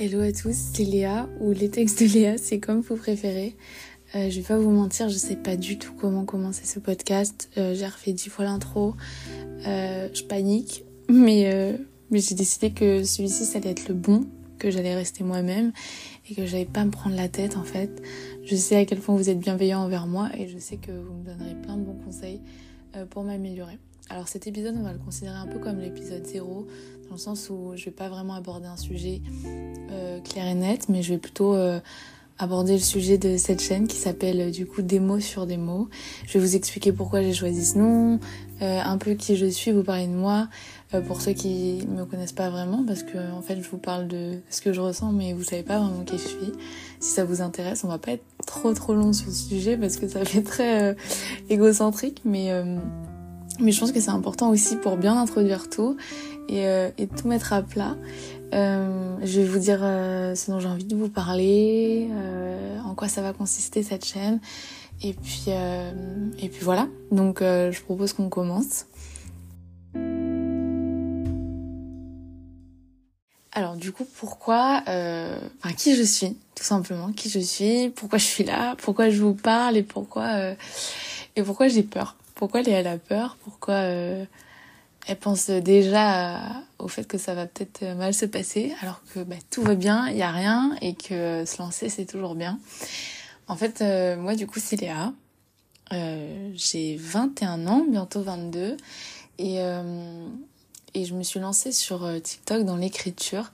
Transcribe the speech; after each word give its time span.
Hello 0.00 0.20
à 0.20 0.30
tous, 0.30 0.54
c'est 0.54 0.84
Léa 0.84 1.28
ou 1.40 1.50
les 1.50 1.70
textes 1.70 2.00
de 2.00 2.06
Léa, 2.06 2.38
c'est 2.38 2.60
comme 2.60 2.82
vous 2.82 2.94
préférez. 2.94 3.56
Euh, 4.14 4.30
je 4.30 4.36
vais 4.36 4.46
pas 4.46 4.56
vous 4.56 4.70
mentir, 4.70 5.08
je 5.08 5.16
sais 5.16 5.34
pas 5.34 5.56
du 5.56 5.76
tout 5.76 5.92
comment 5.92 6.24
commencer 6.24 6.66
ce 6.66 6.78
podcast. 6.78 7.50
Euh, 7.58 7.74
j'ai 7.74 7.84
refait 7.84 8.12
dix 8.12 8.28
fois 8.28 8.44
l'intro, 8.44 8.94
euh, 9.66 10.08
je 10.14 10.22
panique, 10.22 10.84
mais, 11.08 11.76
mais 12.12 12.20
j'ai 12.20 12.36
décidé 12.36 12.70
que 12.70 13.02
celui-ci 13.02 13.44
ça 13.44 13.58
allait 13.58 13.70
être 13.70 13.88
le 13.88 13.94
bon, 13.94 14.28
que 14.60 14.70
j'allais 14.70 14.94
rester 14.94 15.24
moi-même 15.24 15.72
et 16.30 16.36
que 16.36 16.46
j'allais 16.46 16.64
pas 16.64 16.84
me 16.84 16.92
prendre 16.92 17.16
la 17.16 17.28
tête 17.28 17.56
en 17.56 17.64
fait. 17.64 18.00
Je 18.44 18.54
sais 18.54 18.76
à 18.76 18.84
quel 18.84 19.00
point 19.00 19.16
vous 19.16 19.30
êtes 19.30 19.40
bienveillant 19.40 19.80
envers 19.80 20.06
moi 20.06 20.30
et 20.38 20.46
je 20.46 20.58
sais 20.58 20.76
que 20.76 20.92
vous 20.92 21.14
me 21.14 21.24
donnerez 21.24 21.56
plein 21.60 21.76
de 21.76 21.82
bons 21.82 21.98
conseils 22.04 22.40
pour 23.10 23.24
m'améliorer. 23.24 23.78
Alors 24.10 24.26
cet 24.26 24.46
épisode, 24.46 24.74
on 24.78 24.84
va 24.84 24.92
le 24.92 24.98
considérer 24.98 25.36
un 25.36 25.46
peu 25.46 25.58
comme 25.58 25.80
l'épisode 25.80 26.24
0, 26.24 26.66
dans 27.08 27.14
le 27.14 27.18
sens 27.18 27.50
où 27.50 27.72
je 27.76 27.84
vais 27.84 27.90
pas 27.90 28.08
vraiment 28.08 28.34
aborder 28.34 28.66
un 28.66 28.76
sujet 28.78 29.20
euh, 29.90 30.20
clair 30.20 30.46
et 30.46 30.54
net, 30.54 30.88
mais 30.88 31.02
je 31.02 31.12
vais 31.12 31.18
plutôt 31.18 31.54
euh, 31.54 31.78
aborder 32.38 32.72
le 32.72 32.78
sujet 32.78 33.18
de 33.18 33.36
cette 33.36 33.60
chaîne 33.60 33.86
qui 33.86 33.96
s'appelle 33.96 34.40
euh, 34.40 34.50
du 34.50 34.64
coup 34.64 34.80
des 34.80 34.98
mots 34.98 35.20
sur 35.20 35.46
des 35.46 35.58
mots. 35.58 35.88
Je 36.26 36.38
vais 36.38 36.40
vous 36.40 36.56
expliquer 36.56 36.90
pourquoi 36.92 37.22
j'ai 37.22 37.34
choisi 37.34 37.66
ce 37.66 37.78
nom, 37.78 38.18
euh, 38.62 38.80
un 38.84 38.98
peu 38.98 39.12
qui 39.12 39.36
je 39.36 39.46
suis, 39.46 39.72
vous 39.72 39.82
parler 39.82 40.06
de 40.06 40.12
moi, 40.12 40.48
euh, 40.94 41.00
pour 41.00 41.20
ceux 41.20 41.32
qui 41.32 41.86
me 41.88 42.04
connaissent 42.04 42.32
pas 42.32 42.50
vraiment, 42.50 42.84
parce 42.86 43.02
que 43.02 43.18
en 43.32 43.42
fait 43.42 43.60
je 43.60 43.68
vous 43.68 43.78
parle 43.78 44.08
de 44.08 44.38
ce 44.50 44.60
que 44.60 44.72
je 44.72 44.80
ressens, 44.80 45.12
mais 45.12 45.32
vous 45.32 45.44
savez 45.44 45.62
pas 45.62 45.78
vraiment 45.78 46.04
qui 46.04 46.18
je 46.18 46.28
suis. 46.28 46.52
Si 47.00 47.10
ça 47.10 47.24
vous 47.24 47.42
intéresse, 47.42 47.84
on 47.84 47.88
va 47.88 47.98
pas 47.98 48.12
être 48.12 48.24
trop 48.46 48.72
trop 48.74 48.94
long 48.94 49.12
sur 49.12 49.26
ce 49.28 49.48
sujet 49.48 49.76
parce 49.76 49.96
que 49.96 50.08
ça 50.08 50.24
fait 50.24 50.42
très 50.42 50.82
euh, 50.82 50.94
égocentrique, 51.48 52.22
mais 52.24 52.52
mais 53.60 53.72
je 53.72 53.80
pense 53.80 53.92
que 53.92 54.00
c'est 54.00 54.10
important 54.10 54.50
aussi 54.50 54.76
pour 54.76 54.96
bien 54.96 55.20
introduire 55.20 55.68
tout 55.68 55.96
et, 56.48 56.66
euh, 56.66 56.90
et 56.98 57.06
tout 57.06 57.28
mettre 57.28 57.52
à 57.52 57.62
plat. 57.62 57.96
Euh, 58.54 59.16
je 59.22 59.40
vais 59.40 59.46
vous 59.46 59.58
dire 59.58 59.80
euh, 59.82 60.34
ce 60.34 60.50
dont 60.50 60.60
j'ai 60.60 60.68
envie 60.68 60.84
de 60.84 60.96
vous 60.96 61.08
parler, 61.08 62.08
euh, 62.10 62.78
en 62.80 62.94
quoi 62.94 63.08
ça 63.08 63.20
va 63.20 63.32
consister 63.32 63.82
cette 63.82 64.04
chaîne. 64.04 64.40
Et 65.02 65.14
puis, 65.14 65.44
euh, 65.48 65.92
et 66.38 66.48
puis 66.48 66.64
voilà. 66.64 66.88
Donc 67.10 67.42
euh, 67.42 67.70
je 67.72 67.80
propose 67.82 68.12
qu'on 68.12 68.28
commence. 68.28 68.86
Alors 73.52 73.76
du 73.76 73.92
coup, 73.92 74.06
pourquoi, 74.18 74.82
enfin 74.82 75.72
qui 75.76 75.96
je 75.96 76.02
suis, 76.02 76.36
tout 76.54 76.64
simplement, 76.64 77.12
qui 77.12 77.28
je 77.28 77.40
suis, 77.40 77.90
pourquoi 77.90 78.18
je 78.18 78.24
suis 78.24 78.44
là, 78.44 78.76
pourquoi 78.76 79.10
je 79.10 79.20
vous 79.20 79.34
parle? 79.34 79.76
Et 79.76 79.82
pourquoi 79.82 80.54
et 81.38 81.42
pourquoi 81.42 81.68
j'ai 81.68 81.84
peur? 81.84 82.16
Pourquoi 82.34 82.62
Léa 82.62 82.88
a 82.88 82.98
peur? 82.98 83.36
Pourquoi 83.44 83.74
euh, 83.74 84.24
elle 85.06 85.18
pense 85.18 85.50
déjà 85.50 86.40
au 86.78 86.88
fait 86.88 87.04
que 87.04 87.16
ça 87.18 87.34
va 87.34 87.46
peut-être 87.46 87.84
mal 87.96 88.12
se 88.12 88.26
passer 88.26 88.74
alors 88.82 89.02
que 89.12 89.20
bah, 89.20 89.36
tout 89.50 89.62
va 89.62 89.74
bien, 89.74 90.08
il 90.08 90.16
y 90.16 90.22
a 90.22 90.30
rien 90.30 90.76
et 90.82 90.94
que 90.94 91.44
se 91.44 91.58
lancer 91.58 91.88
c'est 91.88 92.06
toujours 92.06 92.34
bien. 92.34 92.58
En 93.48 93.56
fait, 93.56 93.80
euh, 93.80 94.16
moi 94.16 94.34
du 94.34 94.46
coup 94.46 94.60
c'est 94.60 94.76
Léa. 94.76 95.12
Euh, 95.92 96.50
j'ai 96.54 96.96
21 96.96 97.66
ans, 97.66 97.84
bientôt 97.88 98.22
22 98.22 98.76
et 99.38 99.58
et 100.94 101.04
je 101.04 101.14
me 101.14 101.22
suis 101.22 101.38
lancée 101.38 101.70
sur 101.70 102.08
TikTok 102.22 102.64
dans 102.64 102.76
l'écriture 102.76 103.52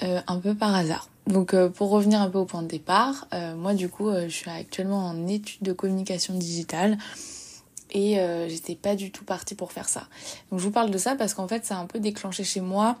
un 0.00 0.38
peu 0.38 0.54
par 0.54 0.74
hasard. 0.74 1.08
Donc 1.26 1.56
pour 1.68 1.90
revenir 1.90 2.20
un 2.20 2.28
peu 2.28 2.38
au 2.38 2.44
point 2.44 2.62
de 2.62 2.68
départ, 2.68 3.26
moi 3.56 3.74
du 3.74 3.88
coup 3.88 4.10
je 4.12 4.28
suis 4.28 4.50
actuellement 4.50 5.06
en 5.06 5.26
études 5.26 5.62
de 5.62 5.72
communication 5.72 6.34
digitale 6.34 6.98
et 7.94 8.18
euh, 8.18 8.48
j'étais 8.48 8.74
pas 8.74 8.96
du 8.96 9.10
tout 9.10 9.24
partie 9.24 9.54
pour 9.54 9.72
faire 9.72 9.88
ça. 9.88 10.08
Donc 10.50 10.60
je 10.60 10.64
vous 10.64 10.72
parle 10.72 10.90
de 10.90 10.98
ça 10.98 11.14
parce 11.14 11.32
qu'en 11.32 11.48
fait 11.48 11.64
ça 11.64 11.78
a 11.78 11.80
un 11.80 11.86
peu 11.86 12.00
déclenché 12.00 12.44
chez 12.44 12.60
moi 12.60 12.96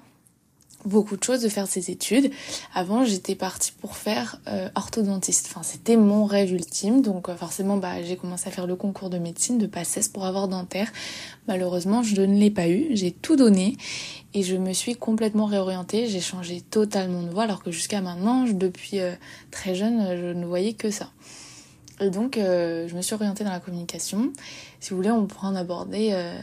beaucoup 0.84 1.16
de 1.16 1.22
choses 1.22 1.40
de 1.42 1.48
faire 1.48 1.66
ces 1.66 1.90
études. 1.90 2.30
Avant 2.74 3.04
j'étais 3.04 3.34
partie 3.34 3.72
pour 3.72 3.96
faire 3.96 4.40
euh, 4.48 4.68
orthodontiste. 4.74 5.48
Enfin 5.50 5.62
c'était 5.62 5.96
mon 5.96 6.24
rêve 6.24 6.52
ultime. 6.52 7.02
Donc 7.02 7.28
euh, 7.28 7.36
forcément 7.36 7.76
bah 7.76 8.02
j'ai 8.02 8.16
commencé 8.16 8.48
à 8.48 8.50
faire 8.50 8.66
le 8.66 8.76
concours 8.76 9.10
de 9.10 9.18
médecine 9.18 9.58
de 9.58 9.66
passesse 9.66 10.08
pour 10.08 10.24
avoir 10.24 10.48
dentaire. 10.48 10.92
Malheureusement 11.48 12.02
je 12.02 12.20
ne 12.20 12.38
l'ai 12.38 12.50
pas 12.50 12.68
eu. 12.68 12.88
J'ai 12.92 13.12
tout 13.12 13.36
donné 13.36 13.76
et 14.34 14.42
je 14.42 14.56
me 14.56 14.72
suis 14.72 14.94
complètement 14.94 15.46
réorientée. 15.46 16.06
J'ai 16.06 16.20
changé 16.20 16.60
totalement 16.60 17.22
de 17.22 17.30
voie 17.30 17.44
alors 17.44 17.62
que 17.62 17.70
jusqu'à 17.70 18.00
maintenant 18.00 18.44
depuis 18.44 19.00
euh, 19.00 19.14
très 19.50 19.74
jeune 19.74 20.16
je 20.16 20.32
ne 20.32 20.46
voyais 20.46 20.74
que 20.74 20.90
ça. 20.90 21.10
Et 22.00 22.10
donc, 22.10 22.36
euh, 22.36 22.88
je 22.88 22.96
me 22.96 23.02
suis 23.02 23.14
orientée 23.14 23.44
dans 23.44 23.52
la 23.52 23.60
communication. 23.60 24.32
Si 24.80 24.90
vous 24.90 24.96
voulez, 24.96 25.10
on 25.10 25.26
pourra 25.26 25.48
en 25.48 25.54
aborder 25.54 26.10
euh, 26.12 26.40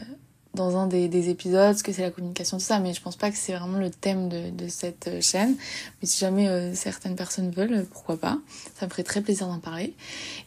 dans 0.54 0.76
un 0.76 0.86
des, 0.86 1.08
des, 1.08 1.30
épisodes 1.30 1.76
ce 1.76 1.82
que 1.82 1.92
c'est 1.92 2.02
la 2.02 2.10
communication, 2.10 2.58
tout 2.58 2.64
ça. 2.64 2.78
Mais 2.78 2.94
je 2.94 3.00
pense 3.00 3.16
pas 3.16 3.30
que 3.30 3.36
c'est 3.36 3.54
vraiment 3.54 3.78
le 3.78 3.90
thème 3.90 4.28
de, 4.28 4.68
cette 4.68 5.20
chaîne. 5.20 5.56
Mais 6.00 6.08
si 6.08 6.18
jamais 6.18 6.48
euh, 6.48 6.74
certaines 6.74 7.16
personnes 7.16 7.50
veulent, 7.50 7.86
pourquoi 7.90 8.16
pas. 8.16 8.38
Ça 8.78 8.86
me 8.86 8.90
ferait 8.90 9.02
très 9.02 9.20
plaisir 9.20 9.46
d'en 9.46 9.58
parler. 9.58 9.94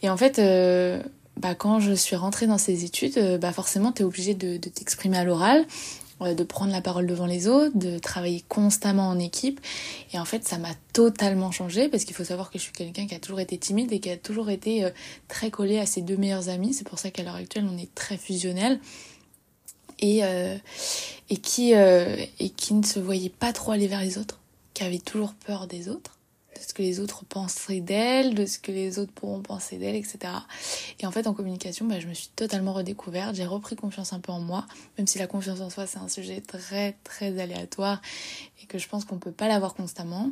Et 0.02 0.10
en 0.10 0.16
fait, 0.16 0.38
euh, 0.38 1.02
bah, 1.36 1.54
quand 1.54 1.80
je 1.80 1.92
suis 1.92 2.16
rentrée 2.16 2.46
dans 2.46 2.58
ces 2.58 2.84
études, 2.84 3.18
euh, 3.18 3.38
bah, 3.38 3.52
forcément, 3.52 3.92
tu 3.92 4.02
es 4.02 4.04
obligée 4.04 4.34
de, 4.34 4.56
t'exprimer 4.56 5.18
à 5.18 5.24
l'oral 5.24 5.66
de 6.20 6.44
prendre 6.44 6.72
la 6.72 6.80
parole 6.80 7.06
devant 7.06 7.26
les 7.26 7.46
autres, 7.46 7.76
de 7.76 7.98
travailler 7.98 8.42
constamment 8.48 9.08
en 9.08 9.18
équipe. 9.18 9.60
Et 10.14 10.18
en 10.18 10.24
fait, 10.24 10.46
ça 10.46 10.56
m'a 10.56 10.72
totalement 10.92 11.50
changé 11.50 11.88
parce 11.88 12.04
qu'il 12.04 12.16
faut 12.16 12.24
savoir 12.24 12.50
que 12.50 12.58
je 12.58 12.64
suis 12.64 12.72
quelqu'un 12.72 13.06
qui 13.06 13.14
a 13.14 13.18
toujours 13.18 13.40
été 13.40 13.58
timide 13.58 13.92
et 13.92 14.00
qui 14.00 14.10
a 14.10 14.16
toujours 14.16 14.48
été 14.48 14.84
euh, 14.84 14.90
très 15.28 15.50
collé 15.50 15.78
à 15.78 15.86
ses 15.86 16.00
deux 16.00 16.16
meilleurs 16.16 16.48
amis. 16.48 16.72
C'est 16.72 16.88
pour 16.88 16.98
ça 16.98 17.10
qu'à 17.10 17.22
l'heure 17.22 17.34
actuelle, 17.34 17.66
on 17.70 17.76
est 17.76 17.94
très 17.94 18.16
fusionnel. 18.16 18.80
Et, 19.98 20.24
euh, 20.24 20.56
et, 21.30 21.36
qui, 21.36 21.74
euh, 21.74 22.16
qui 22.56 22.74
ne 22.74 22.84
se 22.84 22.98
voyait 22.98 23.30
pas 23.30 23.52
trop 23.52 23.72
aller 23.72 23.86
vers 23.86 24.00
les 24.00 24.18
autres, 24.18 24.38
qui 24.74 24.84
avait 24.84 24.98
toujours 24.98 25.32
peur 25.46 25.66
des 25.66 25.88
autres 25.88 26.15
de 26.56 26.62
ce 26.66 26.74
que 26.74 26.82
les 26.82 27.00
autres 27.00 27.24
penseraient 27.24 27.80
d'elle, 27.80 28.34
de 28.34 28.46
ce 28.46 28.58
que 28.58 28.72
les 28.72 28.98
autres 28.98 29.12
pourront 29.12 29.40
penser 29.40 29.76
d'elle, 29.78 29.96
etc. 29.96 30.18
Et 31.00 31.06
en 31.06 31.10
fait, 31.10 31.26
en 31.26 31.34
communication, 31.34 31.86
bah, 31.86 32.00
je 32.00 32.06
me 32.06 32.14
suis 32.14 32.28
totalement 32.34 32.72
redécouverte, 32.72 33.34
j'ai 33.34 33.46
repris 33.46 33.76
confiance 33.76 34.12
un 34.12 34.20
peu 34.20 34.32
en 34.32 34.40
moi, 34.40 34.66
même 34.98 35.06
si 35.06 35.18
la 35.18 35.26
confiance 35.26 35.60
en 35.60 35.70
soi, 35.70 35.86
c'est 35.86 35.98
un 35.98 36.08
sujet 36.08 36.40
très, 36.40 36.96
très 37.04 37.38
aléatoire 37.40 38.00
et 38.62 38.66
que 38.66 38.78
je 38.78 38.88
pense 38.88 39.04
qu'on 39.04 39.18
peut 39.18 39.32
pas 39.32 39.48
l'avoir 39.48 39.74
constamment. 39.74 40.30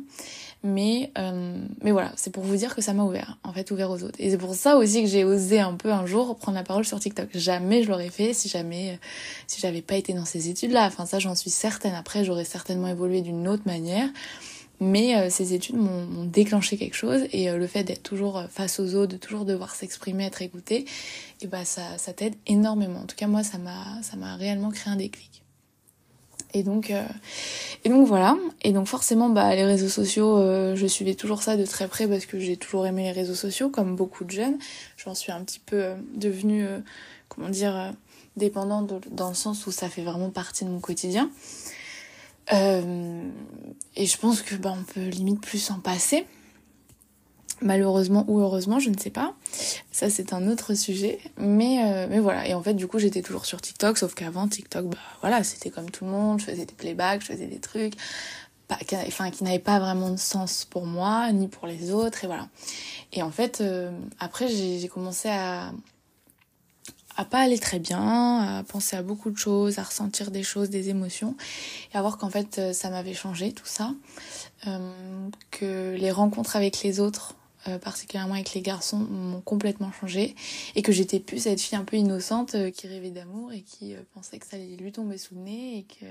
Mais, 0.63 1.11
euh, 1.17 1.59
mais 1.81 1.91
voilà, 1.91 2.11
c'est 2.15 2.31
pour 2.31 2.43
vous 2.43 2.55
dire 2.55 2.75
que 2.75 2.81
ça 2.81 2.93
m'a 2.93 3.03
ouvert, 3.03 3.37
en 3.43 3.53
fait, 3.53 3.69
ouvert 3.71 3.91
aux 3.91 4.03
autres. 4.03 4.15
Et 4.19 4.31
c'est 4.31 4.37
pour 4.37 4.55
ça 4.55 4.77
aussi 4.77 5.03
que 5.03 5.07
j'ai 5.07 5.23
osé 5.23 5.59
un 5.59 5.73
peu 5.73 5.91
un 5.91 6.05
jour 6.05 6.35
prendre 6.35 6.57
la 6.57 6.63
parole 6.63 6.85
sur 6.85 6.99
TikTok. 6.99 7.29
Jamais 7.33 7.83
je 7.83 7.89
l'aurais 7.89 8.09
fait 8.09 8.33
si 8.33 8.49
jamais, 8.49 8.99
si 9.47 9.61
j'avais 9.61 9.81
pas 9.81 9.95
été 9.95 10.13
dans 10.13 10.25
ces 10.25 10.49
études-là. 10.49 10.85
Enfin, 10.87 11.05
ça, 11.05 11.19
j'en 11.19 11.35
suis 11.35 11.51
certaine. 11.51 11.93
Après, 11.93 12.23
j'aurais 12.23 12.45
certainement 12.45 12.87
évolué 12.87 13.21
d'une 13.21 13.47
autre 13.47 13.63
manière. 13.65 14.09
Mais 14.79 15.15
euh, 15.15 15.29
ces 15.29 15.53
études 15.53 15.77
m'ont 15.77 16.25
déclenché 16.25 16.77
quelque 16.77 16.95
chose 16.95 17.21
et 17.31 17.49
euh, 17.49 17.57
le 17.57 17.67
fait 17.67 17.83
d'être 17.83 18.03
toujours 18.03 18.43
face 18.49 18.79
aux 18.79 18.95
autres, 18.95 19.13
de 19.13 19.17
toujours 19.17 19.45
devoir 19.45 19.73
s'exprimer, 19.73 20.25
être 20.25 20.41
écouté, 20.41 20.85
et 21.41 21.47
bah 21.47 21.65
ça, 21.65 21.97
ça 21.97 22.13
t'aide 22.13 22.35
énormément. 22.45 22.99
En 23.01 23.05
tout 23.05 23.15
cas 23.15 23.27
moi 23.27 23.43
ça 23.43 23.57
m'a 23.57 24.01
ça 24.01 24.17
m'a 24.17 24.35
réellement 24.35 24.71
créé 24.71 24.91
un 24.91 24.97
déclic. 24.97 25.43
Et 26.55 26.63
donc 26.63 26.89
euh, 26.89 27.03
et 27.83 27.89
donc 27.89 28.07
voilà. 28.07 28.37
Et 28.63 28.71
donc 28.71 28.87
forcément 28.87 29.29
bah 29.29 29.53
les 29.55 29.65
réseaux 29.65 29.89
sociaux, 29.89 30.37
euh, 30.37 30.75
je 30.75 30.87
suivais 30.87 31.13
toujours 31.13 31.43
ça 31.43 31.57
de 31.57 31.65
très 31.65 31.89
près 31.89 32.07
parce 32.07 32.25
que 32.25 32.39
j'ai 32.39 32.55
toujours 32.55 32.87
aimé 32.87 33.03
les 33.03 33.11
réseaux 33.11 33.35
sociaux 33.35 33.69
comme 33.69 33.97
beaucoup 33.97 34.23
de 34.23 34.31
jeunes. 34.31 34.57
J'en 34.95 35.15
suis 35.15 35.33
un 35.33 35.43
petit 35.43 35.59
peu 35.59 35.83
euh, 35.83 35.95
devenue 36.15 36.65
comment 37.27 37.49
dire 37.49 37.93
dépendante 38.37 38.93
dans 39.11 39.29
le 39.29 39.35
sens 39.35 39.67
où 39.67 39.71
ça 39.71 39.89
fait 39.89 40.03
vraiment 40.03 40.29
partie 40.29 40.63
de 40.63 40.69
mon 40.69 40.79
quotidien. 40.79 41.29
Euh, 42.53 43.29
et 43.95 44.05
je 44.05 44.17
pense 44.17 44.41
que 44.41 44.55
bah, 44.55 44.73
on 44.77 44.83
peut 44.83 45.07
limite 45.07 45.41
plus 45.41 45.59
s'en 45.59 45.79
passer. 45.79 46.25
Malheureusement 47.61 48.25
ou 48.27 48.41
heureusement, 48.41 48.79
je 48.79 48.89
ne 48.89 48.97
sais 48.97 49.09
pas. 49.09 49.33
Ça, 49.91 50.09
c'est 50.09 50.33
un 50.33 50.47
autre 50.49 50.73
sujet. 50.73 51.19
Mais, 51.37 51.83
euh, 51.85 52.07
mais 52.09 52.19
voilà. 52.19 52.47
Et 52.47 52.53
en 52.53 52.61
fait, 52.61 52.73
du 52.73 52.85
coup, 52.87 52.99
j'étais 52.99 53.21
toujours 53.21 53.45
sur 53.45 53.61
TikTok, 53.61 53.97
sauf 53.97 54.13
qu'avant, 54.13 54.47
TikTok, 54.47 54.87
bah 54.87 54.97
voilà, 55.21 55.43
c'était 55.43 55.69
comme 55.69 55.89
tout 55.89 56.03
le 56.03 56.11
monde. 56.11 56.39
Je 56.39 56.45
faisais 56.45 56.65
des 56.65 56.73
playbacks, 56.73 57.21
je 57.21 57.27
faisais 57.27 57.47
des 57.47 57.59
trucs, 57.59 57.93
pas, 58.67 58.75
qui, 58.75 58.95
enfin, 58.95 59.31
qui 59.31 59.45
n'avaient 59.45 59.59
pas 59.59 59.79
vraiment 59.79 60.09
de 60.09 60.17
sens 60.17 60.65
pour 60.65 60.85
moi, 60.85 61.31
ni 61.31 61.47
pour 61.47 61.65
les 61.65 61.91
autres, 61.91 62.25
et 62.25 62.27
voilà. 62.27 62.49
Et 63.13 63.23
en 63.23 63.31
fait, 63.31 63.61
euh, 63.61 63.89
après, 64.19 64.49
j'ai 64.49 64.87
commencé 64.89 65.29
à, 65.29 65.71
à 67.17 67.25
pas 67.25 67.39
aller 67.39 67.59
très 67.59 67.79
bien, 67.79 68.57
à 68.59 68.63
penser 68.63 68.95
à 68.95 69.01
beaucoup 69.01 69.31
de 69.31 69.37
choses, 69.37 69.79
à 69.79 69.83
ressentir 69.83 70.31
des 70.31 70.43
choses, 70.43 70.69
des 70.69 70.89
émotions, 70.89 71.35
et 71.93 71.97
à 71.97 72.01
voir 72.01 72.17
qu'en 72.17 72.29
fait 72.29 72.57
euh, 72.57 72.73
ça 72.73 72.89
m'avait 72.89 73.13
changé 73.13 73.53
tout 73.53 73.65
ça, 73.65 73.93
euh, 74.67 75.29
que 75.51 75.95
les 75.95 76.11
rencontres 76.11 76.55
avec 76.55 76.81
les 76.83 76.99
autres, 76.99 77.35
euh, 77.67 77.79
particulièrement 77.79 78.33
avec 78.33 78.53
les 78.53 78.61
garçons, 78.61 78.97
m'ont 78.97 79.41
complètement 79.41 79.91
changé, 79.91 80.35
et 80.75 80.81
que 80.81 80.91
j'étais 80.91 81.19
plus 81.19 81.39
cette 81.39 81.61
fille 81.61 81.77
un 81.77 81.85
peu 81.85 81.97
innocente 81.97 82.55
qui 82.71 82.87
rêvait 82.87 83.11
d'amour 83.11 83.53
et 83.53 83.61
qui 83.61 83.95
pensait 84.13 84.37
que 84.37 84.45
ça 84.45 84.57
allait 84.57 84.75
lui 84.75 84.91
tomber 84.91 85.17
sous 85.17 85.35
le 85.35 85.41
nez 85.41 85.77
et 85.79 85.83
que 85.83 86.05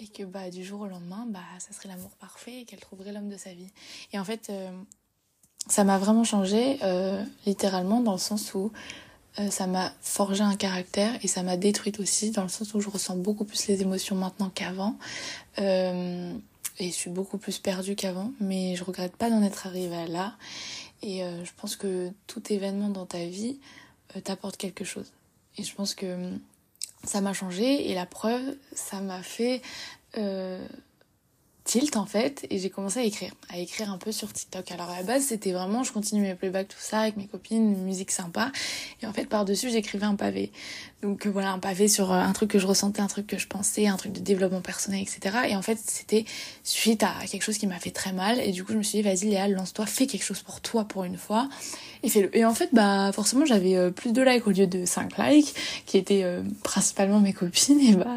et 0.00 0.06
que 0.06 0.22
bah 0.22 0.48
du 0.48 0.62
jour 0.64 0.82
au 0.82 0.86
lendemain 0.86 1.26
bah 1.28 1.40
ça 1.58 1.72
serait 1.72 1.88
l'amour 1.88 2.10
parfait 2.20 2.60
et 2.60 2.64
qu'elle 2.64 2.78
trouverait 2.78 3.12
l'homme 3.12 3.28
de 3.28 3.36
sa 3.36 3.52
vie. 3.52 3.70
Et 4.12 4.18
en 4.18 4.24
fait 4.24 4.52
ça 5.66 5.82
m'a 5.82 5.98
vraiment 5.98 6.22
changé 6.22 6.78
littéralement 7.46 8.00
dans 8.00 8.12
le 8.12 8.18
sens 8.18 8.54
où 8.54 8.70
ça 9.50 9.66
m'a 9.68 9.92
forgé 10.00 10.42
un 10.42 10.56
caractère 10.56 11.12
et 11.22 11.28
ça 11.28 11.42
m'a 11.44 11.56
détruite 11.56 12.00
aussi 12.00 12.32
dans 12.32 12.42
le 12.42 12.48
sens 12.48 12.74
où 12.74 12.80
je 12.80 12.88
ressens 12.88 13.16
beaucoup 13.16 13.44
plus 13.44 13.68
les 13.68 13.82
émotions 13.82 14.16
maintenant 14.16 14.50
qu'avant. 14.52 14.96
Euh, 15.58 16.32
et 16.78 16.88
je 16.88 16.94
suis 16.94 17.10
beaucoup 17.10 17.38
plus 17.38 17.58
perdue 17.58 17.96
qu'avant, 17.96 18.32
mais 18.40 18.76
je 18.76 18.84
regrette 18.84 19.16
pas 19.16 19.30
d'en 19.30 19.42
être 19.42 19.66
arrivée 19.66 20.06
là. 20.06 20.34
Et 21.02 21.22
euh, 21.24 21.44
je 21.44 21.50
pense 21.56 21.76
que 21.76 22.10
tout 22.26 22.52
événement 22.52 22.88
dans 22.88 23.06
ta 23.06 23.24
vie 23.24 23.58
euh, 24.16 24.20
t'apporte 24.20 24.56
quelque 24.56 24.84
chose. 24.84 25.12
Et 25.56 25.64
je 25.64 25.74
pense 25.74 25.94
que 25.94 26.06
hum, 26.06 26.40
ça 27.04 27.20
m'a 27.20 27.32
changé 27.32 27.90
et 27.90 27.94
la 27.94 28.06
preuve, 28.06 28.56
ça 28.72 29.00
m'a 29.00 29.22
fait 29.22 29.62
euh, 30.16 30.66
tilt 31.68 31.96
en 31.96 32.06
fait 32.06 32.46
et 32.48 32.58
j'ai 32.58 32.70
commencé 32.70 32.98
à 32.98 33.02
écrire, 33.02 33.30
à 33.50 33.58
écrire 33.58 33.92
un 33.92 33.98
peu 33.98 34.10
sur 34.10 34.32
TikTok. 34.32 34.72
Alors 34.72 34.88
à 34.88 34.96
la 34.96 35.02
base 35.02 35.24
c'était 35.24 35.52
vraiment, 35.52 35.84
je 35.84 35.92
continue 35.92 36.22
mes 36.22 36.34
playbacks 36.34 36.68
tout 36.68 36.80
ça 36.80 37.00
avec 37.00 37.18
mes 37.18 37.26
copines, 37.26 37.76
musique 37.84 38.10
sympa 38.10 38.50
et 39.02 39.06
en 39.06 39.12
fait 39.12 39.26
par 39.26 39.44
dessus 39.44 39.68
j'écrivais 39.68 40.06
un 40.06 40.14
pavé. 40.14 40.50
Donc 41.02 41.26
euh, 41.26 41.30
voilà 41.30 41.52
un 41.52 41.58
pavé 41.58 41.86
sur 41.86 42.10
euh, 42.10 42.16
un 42.16 42.32
truc 42.32 42.50
que 42.50 42.58
je 42.58 42.66
ressentais, 42.66 43.02
un 43.02 43.06
truc 43.06 43.26
que 43.26 43.36
je 43.36 43.46
pensais, 43.46 43.86
un 43.86 43.98
truc 43.98 44.12
de 44.12 44.20
développement 44.20 44.62
personnel 44.62 45.02
etc. 45.02 45.36
Et 45.50 45.56
en 45.56 45.62
fait 45.62 45.78
c'était 45.84 46.24
suite 46.64 47.02
à 47.02 47.12
quelque 47.30 47.42
chose 47.42 47.58
qui 47.58 47.66
m'a 47.66 47.78
fait 47.78 47.90
très 47.90 48.12
mal 48.12 48.40
et 48.40 48.50
du 48.50 48.64
coup 48.64 48.72
je 48.72 48.78
me 48.78 48.82
suis 48.82 49.02
dit 49.02 49.02
vas-y 49.02 49.26
Léa 49.28 49.46
lance-toi, 49.48 49.84
fais 49.84 50.06
quelque 50.06 50.24
chose 50.24 50.40
pour 50.40 50.62
toi 50.62 50.84
pour 50.84 51.04
une 51.04 51.18
fois 51.18 51.50
et 52.02 52.08
fais-le. 52.08 52.34
Et 52.34 52.46
en 52.46 52.54
fait 52.54 52.70
bah 52.72 53.12
forcément 53.12 53.44
j'avais 53.44 53.76
euh, 53.76 53.90
plus 53.90 54.14
de 54.14 54.22
likes 54.22 54.46
au 54.46 54.52
lieu 54.52 54.66
de 54.66 54.86
5 54.86 55.18
likes 55.18 55.54
qui 55.84 55.98
étaient 55.98 56.24
principalement 56.62 57.20
mes 57.20 57.34
copines 57.34 57.80
et 57.80 57.94
bah 57.94 58.16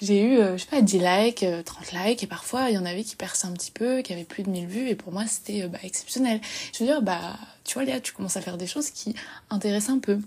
j'ai 0.00 0.22
eu 0.22 0.36
je 0.36 0.58
sais 0.58 0.70
pas 0.70 0.82
10 0.82 0.98
likes, 1.00 1.44
30 1.64 1.92
likes 1.92 2.22
et 2.22 2.26
parfois 2.28 2.59
il 2.68 2.74
y 2.74 2.78
en 2.78 2.84
avait 2.84 3.04
qui 3.04 3.16
perçaient 3.16 3.46
un 3.46 3.52
petit 3.52 3.70
peu, 3.70 4.02
qui 4.02 4.12
avaient 4.12 4.24
plus 4.24 4.42
de 4.42 4.50
1000 4.50 4.66
vues, 4.66 4.88
et 4.88 4.94
pour 4.94 5.12
moi, 5.12 5.26
c'était 5.26 5.62
euh, 5.62 5.68
bah, 5.68 5.78
exceptionnel. 5.82 6.40
Je 6.72 6.80
veux 6.80 6.86
dire, 6.86 7.02
bah, 7.02 7.38
tu 7.64 7.74
vois, 7.74 7.84
Léa, 7.84 8.00
tu 8.00 8.12
commences 8.12 8.36
à 8.36 8.40
faire 8.40 8.58
des 8.58 8.66
choses 8.66 8.90
qui 8.90 9.14
intéressent 9.50 9.94
un 9.94 9.98
peu. 9.98 10.18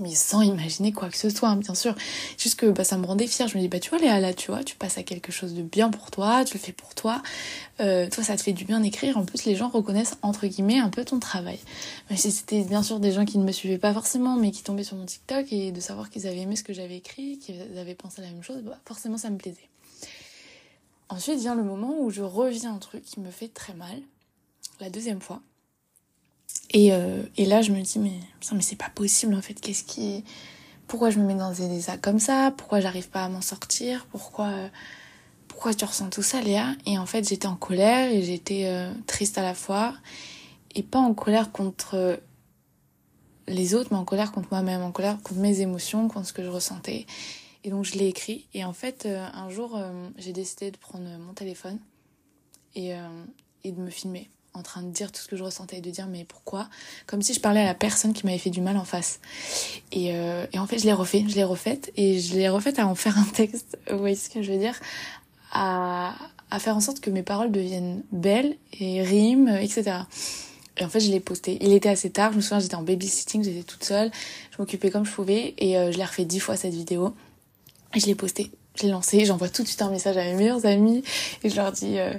Mais 0.00 0.14
sans 0.14 0.40
imaginer 0.40 0.92
quoi 0.92 1.10
que 1.10 1.16
ce 1.16 1.28
soit, 1.28 1.50
hein, 1.50 1.56
bien 1.56 1.74
sûr. 1.74 1.94
Juste 2.38 2.58
que 2.58 2.66
bah, 2.66 2.84
ça 2.84 2.96
me 2.96 3.06
rendait 3.06 3.26
fière. 3.26 3.48
Je 3.48 3.56
me 3.56 3.62
dis, 3.62 3.68
bah 3.68 3.78
tu 3.80 3.90
vois, 3.90 3.98
Léa, 3.98 4.18
là, 4.18 4.32
tu 4.32 4.50
vois, 4.50 4.64
tu 4.64 4.74
passes 4.74 4.96
à 4.96 5.02
quelque 5.02 5.30
chose 5.30 5.54
de 5.54 5.62
bien 5.62 5.90
pour 5.90 6.10
toi, 6.10 6.44
tu 6.44 6.54
le 6.54 6.60
fais 6.60 6.72
pour 6.72 6.94
toi. 6.94 7.22
Euh, 7.80 8.08
toi, 8.08 8.24
ça 8.24 8.36
te 8.36 8.42
fait 8.42 8.52
du 8.52 8.64
bien 8.64 8.80
d'écrire. 8.80 9.18
En 9.18 9.24
plus, 9.24 9.44
les 9.44 9.56
gens 9.56 9.68
reconnaissent, 9.68 10.16
entre 10.22 10.46
guillemets, 10.46 10.78
un 10.78 10.88
peu 10.88 11.04
ton 11.04 11.18
travail. 11.18 11.58
C'était 12.16 12.62
bien 12.64 12.82
sûr 12.82 12.98
des 12.98 13.12
gens 13.12 13.26
qui 13.26 13.38
ne 13.38 13.44
me 13.44 13.52
suivaient 13.52 13.78
pas 13.78 13.92
forcément, 13.92 14.36
mais 14.36 14.50
qui 14.50 14.62
tombaient 14.62 14.84
sur 14.84 14.96
mon 14.96 15.04
TikTok 15.04 15.52
et 15.52 15.70
de 15.70 15.80
savoir 15.80 16.08
qu'ils 16.08 16.26
avaient 16.26 16.40
aimé 16.40 16.56
ce 16.56 16.64
que 16.64 16.72
j'avais 16.72 16.96
écrit, 16.96 17.38
qu'ils 17.38 17.78
avaient 17.78 17.94
pensé 17.94 18.22
à 18.22 18.24
la 18.24 18.30
même 18.30 18.42
chose, 18.42 18.62
bah, 18.62 18.78
forcément, 18.86 19.18
ça 19.18 19.28
me 19.28 19.36
plaisait. 19.36 19.69
Ensuite 21.10 21.40
vient 21.40 21.56
le 21.56 21.64
moment 21.64 21.98
où 22.00 22.10
je 22.10 22.22
reviens 22.22 22.74
un 22.74 22.78
truc 22.78 23.04
qui 23.04 23.20
me 23.20 23.30
fait 23.30 23.48
très 23.48 23.74
mal, 23.74 24.00
la 24.78 24.90
deuxième 24.90 25.20
fois. 25.20 25.42
Et, 26.70 26.92
euh, 26.92 27.22
et 27.36 27.46
là, 27.46 27.62
je 27.62 27.72
me 27.72 27.80
dis, 27.82 27.98
mais, 27.98 28.18
mais 28.52 28.62
c'est 28.62 28.76
pas 28.76 28.90
possible 28.90 29.34
en 29.34 29.42
fait, 29.42 29.54
qu'est-ce 29.54 29.84
qui. 29.84 30.24
Pourquoi 30.86 31.10
je 31.10 31.18
me 31.18 31.24
mets 31.24 31.34
dans 31.34 31.52
des 31.52 31.78
états 31.78 31.98
comme 31.98 32.20
ça? 32.20 32.52
Pourquoi 32.56 32.80
j'arrive 32.80 33.10
pas 33.10 33.24
à 33.24 33.28
m'en 33.28 33.42
sortir? 33.42 34.06
Pourquoi. 34.10 34.46
Euh, 34.46 34.68
pourquoi 35.48 35.74
tu 35.74 35.84
ressens 35.84 36.10
tout 36.10 36.22
ça, 36.22 36.40
Léa? 36.40 36.74
Et 36.86 36.96
en 36.96 37.06
fait, 37.06 37.28
j'étais 37.28 37.48
en 37.48 37.56
colère 37.56 38.10
et 38.10 38.22
j'étais 38.22 38.66
euh, 38.66 38.92
triste 39.06 39.36
à 39.36 39.42
la 39.42 39.54
fois. 39.54 39.94
Et 40.76 40.84
pas 40.84 41.00
en 41.00 41.12
colère 41.12 41.50
contre 41.50 42.20
les 43.48 43.74
autres, 43.74 43.88
mais 43.90 43.98
en 43.98 44.04
colère 44.04 44.30
contre 44.30 44.48
moi-même, 44.52 44.80
en 44.82 44.92
colère 44.92 45.18
contre 45.22 45.40
mes 45.40 45.60
émotions, 45.60 46.08
contre 46.08 46.28
ce 46.28 46.32
que 46.32 46.44
je 46.44 46.48
ressentais. 46.48 47.04
Et 47.64 47.70
donc 47.70 47.84
je 47.84 47.94
l'ai 47.94 48.08
écrit. 48.08 48.46
Et 48.54 48.64
en 48.64 48.72
fait, 48.72 49.06
euh, 49.06 49.26
un 49.34 49.50
jour, 49.50 49.76
euh, 49.76 50.08
j'ai 50.16 50.32
décidé 50.32 50.70
de 50.70 50.76
prendre 50.76 51.04
mon 51.18 51.32
téléphone 51.32 51.78
et, 52.74 52.94
euh, 52.94 53.24
et 53.64 53.72
de 53.72 53.80
me 53.80 53.90
filmer 53.90 54.28
en 54.52 54.62
train 54.62 54.82
de 54.82 54.90
dire 54.90 55.12
tout 55.12 55.20
ce 55.20 55.28
que 55.28 55.36
je 55.36 55.44
ressentais 55.44 55.78
et 55.78 55.80
de 55.80 55.90
dire 55.90 56.08
mais 56.08 56.24
pourquoi? 56.24 56.68
Comme 57.06 57.22
si 57.22 57.34
je 57.34 57.40
parlais 57.40 57.60
à 57.60 57.66
la 57.66 57.74
personne 57.74 58.12
qui 58.12 58.26
m'avait 58.26 58.38
fait 58.38 58.50
du 58.50 58.60
mal 58.60 58.76
en 58.76 58.84
face 58.84 59.20
et, 59.92 60.06
et 60.08 60.58
en 60.58 60.66
fait 60.66 60.80
je 60.80 60.86
l'ai 60.86 60.92
refait 60.92 61.24
je 61.28 61.36
l'ai 61.36 61.44
refaite 61.44 61.92
et 61.96 62.18
je 62.18 62.34
l'ai 62.34 62.48
refaite 62.48 62.80
à 62.80 62.86
en 62.88 62.96
faire 62.96 63.16
un 63.16 63.24
texte 63.24 63.78
vous 63.88 63.98
voyez 63.98 64.16
ce 64.16 64.28
que 64.28 64.42
je 64.42 64.50
veux 64.50 64.58
dire? 64.58 64.74
À, 65.52 66.16
à 66.50 66.58
faire 66.58 66.74
en 66.74 66.80
sorte 66.80 66.98
que 66.98 67.10
mes 67.10 67.22
paroles 67.22 67.52
deviennent 67.52 68.02
belles 68.10 68.56
et 68.72 69.02
riment 69.02 69.56
etc 69.56 70.00
et 70.76 70.84
en 70.84 70.88
fait, 70.88 71.00
je 71.00 71.10
l'ai 71.10 71.20
posté. 71.20 71.58
Il 71.60 71.74
était 71.74 71.90
assez 71.90 72.08
tard. 72.08 72.32
Je 72.32 72.36
me 72.36 72.40
souviens, 72.40 72.58
j'étais 72.58 72.74
en 72.74 72.82
babysitting, 72.82 73.44
j'étais 73.44 73.64
toute 73.64 73.84
seule. 73.84 74.10
Je 74.50 74.56
m'occupais 74.58 74.90
comme 74.90 75.04
je 75.04 75.12
pouvais. 75.12 75.52
Et 75.58 75.74
je 75.74 75.98
l'ai 75.98 76.04
refait 76.04 76.24
dix 76.24 76.40
fois 76.40 76.56
cette 76.56 76.72
vidéo. 76.72 77.12
Et 77.94 78.00
je 78.00 78.06
l'ai 78.06 78.14
posté, 78.14 78.52
je 78.76 78.84
l'ai 78.84 78.90
lancé, 78.90 79.24
j'envoie 79.24 79.48
tout 79.48 79.62
de 79.62 79.66
suite 79.66 79.82
un 79.82 79.90
message 79.90 80.16
à 80.16 80.22
mes 80.22 80.34
meilleurs 80.34 80.64
amis 80.64 81.02
et 81.42 81.50
je 81.50 81.56
leur 81.56 81.72
dis 81.72 81.98
euh, 81.98 82.12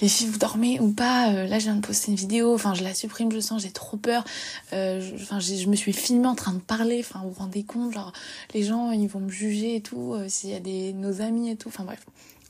les 0.00 0.08
filles 0.08 0.28
vous 0.28 0.38
dormez 0.38 0.80
ou 0.80 0.90
pas 0.90 1.32
euh, 1.32 1.46
Là 1.46 1.58
je 1.58 1.64
viens 1.64 1.76
de 1.76 1.86
poster 1.86 2.10
une 2.10 2.16
vidéo, 2.16 2.54
enfin 2.54 2.72
je 2.72 2.82
la 2.82 2.94
supprime, 2.94 3.30
je 3.30 3.40
sens, 3.40 3.60
j'ai 3.60 3.70
trop 3.70 3.98
peur. 3.98 4.24
Euh, 4.72 5.06
enfin 5.20 5.38
je, 5.38 5.66
me 5.66 5.76
suis 5.76 5.92
filmée 5.92 6.26
en 6.26 6.34
train 6.34 6.54
de 6.54 6.60
parler, 6.60 7.00
enfin 7.00 7.20
vous 7.22 7.30
vous 7.30 7.40
rendez 7.40 7.62
compte, 7.62 7.92
genre 7.92 8.12
les 8.54 8.62
gens 8.62 8.90
ils 8.90 9.06
vont 9.06 9.20
me 9.20 9.30
juger 9.30 9.76
et 9.76 9.80
tout, 9.82 10.16
s'il 10.28 10.50
y 10.50 10.54
a 10.54 10.60
des 10.60 10.94
nos 10.94 11.20
amis 11.20 11.50
et 11.50 11.56
tout, 11.56 11.68
enfin 11.68 11.84
bref 11.84 12.00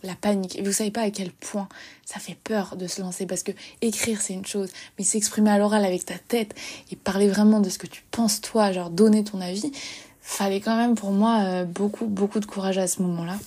la 0.02 0.14
panique. 0.14 0.56
Et 0.56 0.62
vous 0.62 0.72
savez 0.72 0.90
pas 0.90 1.02
à 1.02 1.10
quel 1.10 1.30
point 1.32 1.68
ça 2.04 2.20
fait 2.20 2.36
peur 2.42 2.76
de 2.76 2.86
se 2.86 3.00
lancer 3.00 3.26
parce 3.26 3.42
que 3.42 3.52
écrire 3.82 4.20
c'est 4.20 4.34
une 4.34 4.46
chose, 4.46 4.70
mais 4.98 5.04
s'exprimer 5.04 5.50
à 5.50 5.58
l'oral 5.58 5.84
avec 5.84 6.04
ta 6.04 6.18
tête 6.18 6.54
et 6.90 6.96
parler 6.96 7.28
vraiment 7.28 7.60
de 7.60 7.68
ce 7.68 7.78
que 7.78 7.86
tu 7.86 8.04
penses 8.10 8.40
toi, 8.40 8.72
genre 8.72 8.90
donner 8.90 9.24
ton 9.24 9.40
avis, 9.40 9.72
fallait 10.20 10.60
quand 10.60 10.76
même 10.76 10.94
pour 10.94 11.10
moi 11.10 11.40
euh, 11.42 11.64
beaucoup, 11.64 12.06
beaucoup 12.06 12.40
de 12.40 12.46
courage 12.46 12.78
à 12.78 12.86
ce 12.86 13.02
moment-là. 13.02 13.38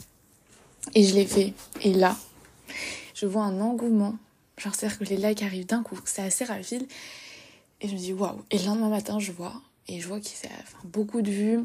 Et 0.95 1.03
je 1.03 1.13
l'ai 1.13 1.25
fait. 1.25 1.53
Et 1.81 1.93
là, 1.93 2.17
je 3.13 3.25
vois 3.25 3.43
un 3.43 3.59
engouement. 3.61 4.15
Genre, 4.57 4.73
c'est-à-dire 4.75 4.99
que 4.99 5.03
les 5.05 5.17
likes 5.17 5.43
arrivent 5.43 5.65
d'un 5.65 5.83
coup. 5.83 5.99
C'est 6.05 6.21
assez 6.21 6.43
rapide. 6.43 6.85
Et 7.81 7.87
je 7.87 7.93
me 7.93 7.97
dis, 7.97 8.13
waouh. 8.13 8.41
Et 8.51 8.57
le 8.57 8.65
lendemain 8.65 8.89
matin, 8.89 9.19
je 9.19 9.31
vois. 9.31 9.53
Et 9.87 9.99
je 9.99 10.07
vois 10.07 10.19
qu'il 10.19 10.49
y 10.49 10.53
a 10.53 10.55
beaucoup 10.85 11.21
de 11.21 11.31
vues. 11.31 11.59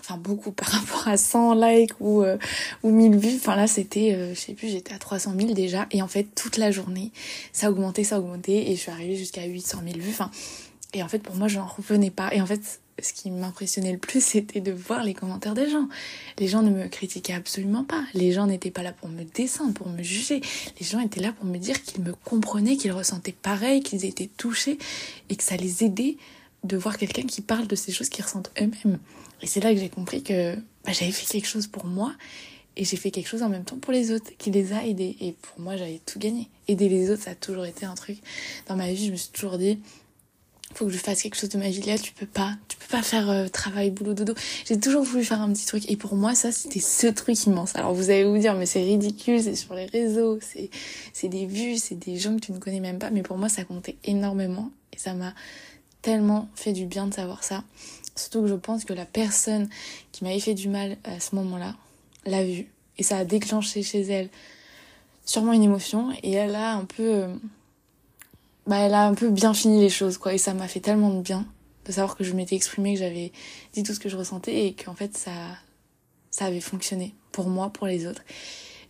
Enfin, 0.00 0.16
beaucoup 0.16 0.52
par 0.52 0.68
rapport 0.68 1.08
à 1.08 1.16
100 1.16 1.54
likes 1.54 1.92
ou, 2.00 2.22
euh, 2.22 2.38
ou 2.82 2.90
1000 2.90 3.16
vues. 3.18 3.36
Enfin, 3.36 3.56
là, 3.56 3.66
c'était, 3.66 4.14
euh, 4.14 4.34
je 4.34 4.40
sais 4.40 4.54
plus, 4.54 4.68
j'étais 4.68 4.94
à 4.94 4.98
300 4.98 5.34
000 5.38 5.52
déjà. 5.52 5.86
Et 5.90 6.02
en 6.02 6.08
fait, 6.08 6.24
toute 6.34 6.56
la 6.56 6.70
journée, 6.70 7.12
ça 7.52 7.66
a 7.66 7.70
augmenté, 7.70 8.04
ça 8.04 8.16
a 8.16 8.18
augmenté. 8.18 8.70
Et 8.70 8.76
je 8.76 8.80
suis 8.80 8.90
arrivée 8.90 9.16
jusqu'à 9.16 9.44
800 9.44 9.80
000 9.84 9.98
vues. 9.98 10.10
Enfin, 10.10 10.30
et 10.94 11.02
en 11.02 11.08
fait, 11.08 11.18
pour 11.18 11.34
moi, 11.34 11.48
je 11.48 11.58
n'en 11.58 11.66
revenais 11.66 12.10
pas. 12.10 12.32
Et 12.34 12.40
en 12.40 12.46
fait, 12.46 12.80
ce 13.00 13.12
qui 13.12 13.30
m'impressionnait 13.30 13.92
le 13.92 13.98
plus, 13.98 14.24
c'était 14.24 14.60
de 14.60 14.72
voir 14.72 15.04
les 15.04 15.14
commentaires 15.14 15.54
des 15.54 15.70
gens. 15.70 15.88
Les 16.38 16.48
gens 16.48 16.62
ne 16.62 16.70
me 16.70 16.88
critiquaient 16.88 17.34
absolument 17.34 17.84
pas. 17.84 18.04
Les 18.14 18.32
gens 18.32 18.46
n'étaient 18.46 18.70
pas 18.70 18.82
là 18.82 18.92
pour 18.92 19.08
me 19.08 19.24
descendre, 19.24 19.72
pour 19.74 19.88
me 19.88 20.02
juger. 20.02 20.40
Les 20.80 20.86
gens 20.86 21.00
étaient 21.00 21.20
là 21.20 21.32
pour 21.32 21.46
me 21.46 21.58
dire 21.58 21.82
qu'ils 21.82 22.02
me 22.02 22.12
comprenaient, 22.12 22.76
qu'ils 22.76 22.92
ressentaient 22.92 23.32
pareil, 23.32 23.82
qu'ils 23.82 24.04
étaient 24.04 24.30
touchés 24.36 24.78
et 25.28 25.36
que 25.36 25.42
ça 25.44 25.56
les 25.56 25.84
aidait 25.84 26.16
de 26.64 26.76
voir 26.76 26.98
quelqu'un 26.98 27.22
qui 27.22 27.40
parle 27.40 27.66
de 27.66 27.76
ces 27.76 27.92
choses 27.92 28.08
qu'ils 28.08 28.24
ressentent 28.24 28.50
eux-mêmes. 28.60 28.98
Et 29.42 29.46
c'est 29.46 29.60
là 29.60 29.72
que 29.72 29.78
j'ai 29.78 29.88
compris 29.88 30.22
que 30.22 30.56
bah, 30.56 30.92
j'avais 30.92 31.12
fait 31.12 31.26
quelque 31.26 31.46
chose 31.46 31.66
pour 31.66 31.84
moi 31.84 32.12
et 32.76 32.84
j'ai 32.84 32.96
fait 32.96 33.10
quelque 33.10 33.28
chose 33.28 33.42
en 33.42 33.48
même 33.48 33.64
temps 33.64 33.76
pour 33.76 33.92
les 33.92 34.12
autres 34.12 34.30
qui 34.38 34.50
les 34.50 34.72
a 34.72 34.86
aidés. 34.86 35.16
Et 35.20 35.32
pour 35.32 35.60
moi, 35.60 35.76
j'avais 35.76 36.00
tout 36.04 36.18
gagné. 36.18 36.48
Aider 36.66 36.88
les 36.88 37.10
autres, 37.10 37.22
ça 37.22 37.32
a 37.32 37.34
toujours 37.34 37.64
été 37.64 37.86
un 37.86 37.94
truc. 37.94 38.18
Dans 38.66 38.76
ma 38.76 38.92
vie, 38.92 39.06
je 39.06 39.10
me 39.12 39.16
suis 39.16 39.30
toujours 39.30 39.58
dit, 39.58 39.80
faut 40.74 40.86
que 40.86 40.92
je 40.92 40.98
fasse 40.98 41.22
quelque 41.22 41.36
chose 41.36 41.48
de 41.50 41.58
ma 41.58 41.68
vie. 41.68 41.80
Là 41.82 41.98
tu 41.98 42.12
peux 42.12 42.26
pas. 42.26 42.52
Tu 42.68 42.76
peux 42.76 42.86
pas 42.90 43.02
faire 43.02 43.28
euh, 43.30 43.48
travail 43.48 43.90
boulot 43.90 44.14
dodo. 44.14 44.34
J'ai 44.66 44.78
toujours 44.78 45.02
voulu 45.02 45.24
faire 45.24 45.40
un 45.40 45.52
petit 45.52 45.66
truc. 45.66 45.90
Et 45.90 45.96
pour 45.96 46.14
moi 46.14 46.34
ça 46.34 46.52
c'était 46.52 46.80
ce 46.80 47.06
truc 47.06 47.46
immense. 47.46 47.74
Alors 47.76 47.94
vous 47.94 48.10
allez 48.10 48.24
vous 48.24 48.38
dire 48.38 48.54
mais 48.54 48.66
c'est 48.66 48.82
ridicule 48.82 49.42
c'est 49.42 49.54
sur 49.54 49.74
les 49.74 49.86
réseaux 49.86 50.38
c'est 50.40 50.70
c'est 51.12 51.28
des 51.28 51.46
vues 51.46 51.76
c'est 51.76 51.96
des 51.96 52.16
gens 52.16 52.36
que 52.36 52.40
tu 52.40 52.52
ne 52.52 52.58
connais 52.58 52.80
même 52.80 52.98
pas. 52.98 53.10
Mais 53.10 53.22
pour 53.22 53.38
moi 53.38 53.48
ça 53.48 53.64
comptait 53.64 53.96
énormément. 54.04 54.70
Et 54.92 54.98
ça 54.98 55.14
m'a 55.14 55.34
tellement 56.02 56.48
fait 56.54 56.72
du 56.72 56.86
bien 56.86 57.06
de 57.06 57.14
savoir 57.14 57.44
ça. 57.44 57.64
Surtout 58.14 58.42
que 58.42 58.48
je 58.48 58.54
pense 58.54 58.84
que 58.84 58.92
la 58.92 59.06
personne 59.06 59.68
qui 60.12 60.24
m'avait 60.24 60.40
fait 60.40 60.54
du 60.54 60.68
mal 60.68 60.96
à 61.04 61.20
ce 61.20 61.34
moment-là 61.36 61.76
l'a 62.26 62.44
vu 62.44 62.66
et 62.98 63.02
ça 63.02 63.18
a 63.18 63.24
déclenché 63.24 63.82
chez 63.82 64.02
elle 64.02 64.28
sûrement 65.24 65.52
une 65.52 65.62
émotion. 65.62 66.10
Et 66.22 66.32
elle 66.32 66.54
a 66.54 66.74
un 66.74 66.84
peu 66.84 67.02
euh, 67.02 67.34
bah, 68.68 68.76
elle 68.78 68.94
a 68.94 69.06
un 69.06 69.14
peu 69.14 69.30
bien 69.30 69.54
fini 69.54 69.80
les 69.80 69.88
choses, 69.88 70.18
quoi. 70.18 70.34
Et 70.34 70.38
ça 70.38 70.54
m'a 70.54 70.68
fait 70.68 70.80
tellement 70.80 71.10
de 71.10 71.20
bien 71.20 71.46
de 71.86 71.92
savoir 71.92 72.16
que 72.16 72.22
je 72.22 72.34
m'étais 72.34 72.54
exprimée, 72.54 72.94
que 72.94 73.00
j'avais 73.00 73.32
dit 73.72 73.82
tout 73.82 73.94
ce 73.94 73.98
que 73.98 74.10
je 74.10 74.16
ressentais 74.16 74.66
et 74.66 74.74
qu'en 74.74 74.94
fait, 74.94 75.16
ça, 75.16 75.32
ça 76.30 76.44
avait 76.44 76.60
fonctionné 76.60 77.14
pour 77.32 77.48
moi, 77.48 77.70
pour 77.70 77.86
les 77.86 78.06
autres. 78.06 78.22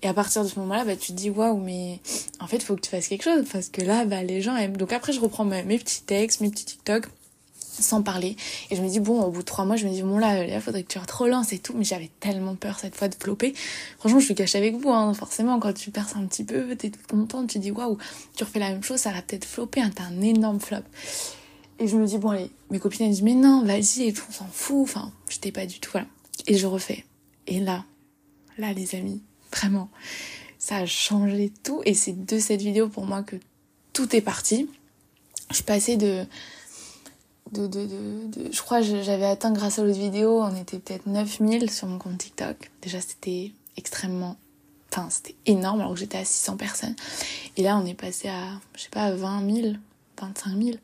Et 0.03 0.09
à 0.09 0.15
partir 0.15 0.43
de 0.43 0.49
ce 0.49 0.59
moment-là, 0.59 0.85
bah, 0.85 0.97
tu 0.97 1.13
te 1.13 1.17
dis, 1.17 1.31
waouh, 1.31 1.59
mais 1.59 2.01
en 2.41 2.49
fait, 2.49 2.61
faut 2.61 2.75
que 2.75 2.81
tu 2.81 2.91
fasses 2.91 3.07
quelque 3.07 3.23
chose 3.23 3.47
parce 3.53 3.69
que 3.69 3.83
là, 3.83 4.05
bah, 4.05 4.25
les 4.25 4.43
gens 4.43 4.57
aiment. 4.57 4.77
Donc 4.77 4.93
après, 4.93 5.13
je 5.13 5.21
reprends 5.21 5.45
mes 5.45 5.79
petits 5.79 6.03
textes, 6.03 6.41
mes 6.41 6.51
petits 6.51 6.65
TikTok 6.65 7.09
sans 7.83 8.03
parler. 8.03 8.37
Et 8.71 8.77
je 8.77 8.83
me 8.83 8.89
dis, 8.89 9.01
bon, 9.01 9.23
au 9.23 9.31
bout 9.31 9.41
de 9.41 9.45
trois 9.45 9.65
mois, 9.65 9.77
je 9.77 9.87
me 9.87 9.93
dis, 9.93 10.03
bon, 10.03 10.19
là, 10.19 10.45
il 10.45 10.61
faudrait 10.61 10.83
que 10.83 10.93
tu 10.93 10.99
relances 10.99 11.53
et 11.53 11.59
tout. 11.59 11.75
Mais 11.77 11.85
j'avais 11.85 12.11
tellement 12.21 12.55
peur 12.55 12.79
cette 12.79 12.95
fois 12.95 13.09
de 13.09 13.15
flopper. 13.15 13.55
Franchement, 13.99 14.21
je 14.21 14.25
suis 14.25 14.35
cachée 14.35 14.59
avec 14.59 14.77
vous, 14.77 14.91
hein. 14.91 15.15
Forcément, 15.15 15.59
quand 15.59 15.73
tu 15.73 15.91
perces 15.91 16.17
un 16.17 16.27
petit 16.27 16.45
peu, 16.45 16.75
t'es 16.77 16.91
toute 16.91 17.07
contente, 17.07 17.49
tu 17.49 17.59
dis, 17.59 17.71
waouh, 17.71 17.99
tu 18.37 18.45
refais 18.45 18.59
la 18.59 18.71
même 18.71 18.83
chose, 18.83 18.99
ça 18.99 19.13
va 19.13 19.23
peut-être 19.23 19.45
flopper, 19.45 19.81
hein, 19.81 19.91
t'as 19.95 20.05
un 20.05 20.21
énorme 20.21 20.61
flop. 20.61 20.79
Et 21.81 21.87
je 21.87 21.97
me 21.97 22.07
dis, 22.07 22.19
bon, 22.19 22.31
allez, 22.31 22.51
mes 22.71 22.79
copines, 22.79 23.07
elles 23.07 23.13
disent, 23.13 23.23
mais 23.23 23.35
non, 23.35 23.65
vas-y, 23.65 24.13
on 24.29 24.33
s'en 24.33 24.47
fout. 24.51 24.83
Enfin, 24.83 25.13
j'étais 25.29 25.53
pas 25.53 25.67
du 25.67 25.79
tout, 25.79 25.91
voilà. 25.93 26.07
Et 26.47 26.57
je 26.57 26.67
refais. 26.67 27.05
Et 27.47 27.61
là, 27.61 27.85
là, 28.59 28.73
les 28.73 28.95
amis, 28.95 29.23
vraiment, 29.53 29.89
ça 30.59 30.79
a 30.79 30.87
changé 30.87 31.53
tout. 31.63 31.83
Et 31.85 31.95
c'est 31.95 32.25
de 32.25 32.39
cette 32.39 32.61
vidéo 32.61 32.89
pour 32.89 33.07
moi 33.07 33.23
que 33.23 33.37
tout 33.93 34.15
est 34.15 34.21
parti. 34.21 34.69
Je 35.51 35.55
suis 35.55 35.65
passée 35.65 35.97
je 37.55 38.61
crois 38.63 38.81
que 38.81 39.03
j'avais 39.03 39.27
atteint 39.27 39.53
grâce 39.53 39.79
à 39.79 39.85
l'autre 39.85 39.99
vidéo, 39.99 40.43
on 40.43 40.55
était 40.57 40.79
peut-être 40.79 41.07
9000 41.07 41.71
sur 41.71 41.87
mon 41.87 41.99
compte 41.99 42.19
TikTok. 42.19 42.71
Déjà, 42.83 43.01
c'était 43.01 43.53
extrêmement 43.77 44.37
Enfin, 44.91 45.09
c'était 45.11 45.35
énorme 45.45 45.81
alors 45.81 45.93
que 45.93 46.01
j'étais 46.01 46.17
à 46.17 46.25
600 46.25 46.57
personnes. 46.57 46.97
Et 47.59 47.63
là, 47.63 47.77
on 47.77 47.85
est 47.85 47.93
passé 47.93 48.29
à, 48.29 48.59
je 48.75 48.85
sais 48.85 48.89
pas, 48.89 49.13
20 49.13 49.55
000, 49.55 49.75
25 50.19 50.63
000 50.63 50.77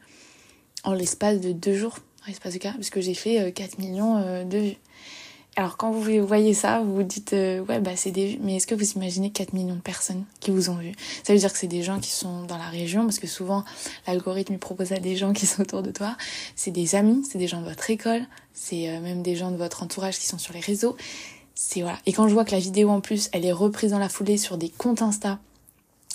en 0.84 0.92
l'espace 0.92 1.40
de 1.40 1.52
deux 1.52 1.74
jours, 1.74 1.98
en 2.22 2.26
l'espace 2.28 2.52
de 2.52 2.58
cas, 2.58 2.72
parce 2.72 2.90
que 2.90 3.00
j'ai 3.00 3.14
fait 3.14 3.50
4 3.52 3.78
millions 3.78 4.44
de 4.44 4.58
vues. 4.58 4.76
Alors 5.56 5.76
quand 5.76 5.92
vous 5.92 6.26
voyez 6.26 6.52
ça, 6.52 6.80
vous 6.80 6.96
vous 6.96 7.02
dites 7.04 7.32
euh, 7.32 7.60
ouais 7.60 7.78
bah 7.78 7.92
c'est 7.94 8.10
des 8.10 8.40
mais 8.42 8.56
est-ce 8.56 8.66
que 8.66 8.74
vous 8.74 8.92
imaginez 8.92 9.30
4 9.30 9.52
millions 9.52 9.76
de 9.76 9.80
personnes 9.80 10.24
qui 10.40 10.50
vous 10.50 10.68
ont 10.68 10.74
vu 10.74 10.92
Ça 11.22 11.32
veut 11.32 11.38
dire 11.38 11.52
que 11.52 11.58
c'est 11.58 11.68
des 11.68 11.84
gens 11.84 12.00
qui 12.00 12.10
sont 12.10 12.42
dans 12.42 12.58
la 12.58 12.68
région 12.68 13.04
parce 13.04 13.20
que 13.20 13.28
souvent 13.28 13.64
l'algorithme 14.08 14.58
propose 14.58 14.90
à 14.92 14.98
des 14.98 15.14
gens 15.14 15.32
qui 15.32 15.46
sont 15.46 15.62
autour 15.62 15.82
de 15.82 15.92
toi, 15.92 16.16
c'est 16.56 16.72
des 16.72 16.96
amis, 16.96 17.24
c'est 17.30 17.38
des 17.38 17.46
gens 17.46 17.60
de 17.60 17.68
votre 17.68 17.88
école, 17.88 18.22
c'est 18.52 18.88
euh, 18.88 19.00
même 19.00 19.22
des 19.22 19.36
gens 19.36 19.52
de 19.52 19.56
votre 19.56 19.84
entourage 19.84 20.18
qui 20.18 20.26
sont 20.26 20.38
sur 20.38 20.54
les 20.54 20.60
réseaux. 20.60 20.96
C'est 21.54 21.82
voilà. 21.82 21.98
Et 22.06 22.12
quand 22.12 22.26
je 22.26 22.34
vois 22.34 22.44
que 22.44 22.50
la 22.50 22.58
vidéo 22.58 22.90
en 22.90 23.00
plus, 23.00 23.28
elle 23.32 23.44
est 23.44 23.52
reprise 23.52 23.92
dans 23.92 24.00
la 24.00 24.08
foulée 24.08 24.38
sur 24.38 24.58
des 24.58 24.70
comptes 24.70 25.02
Insta 25.02 25.38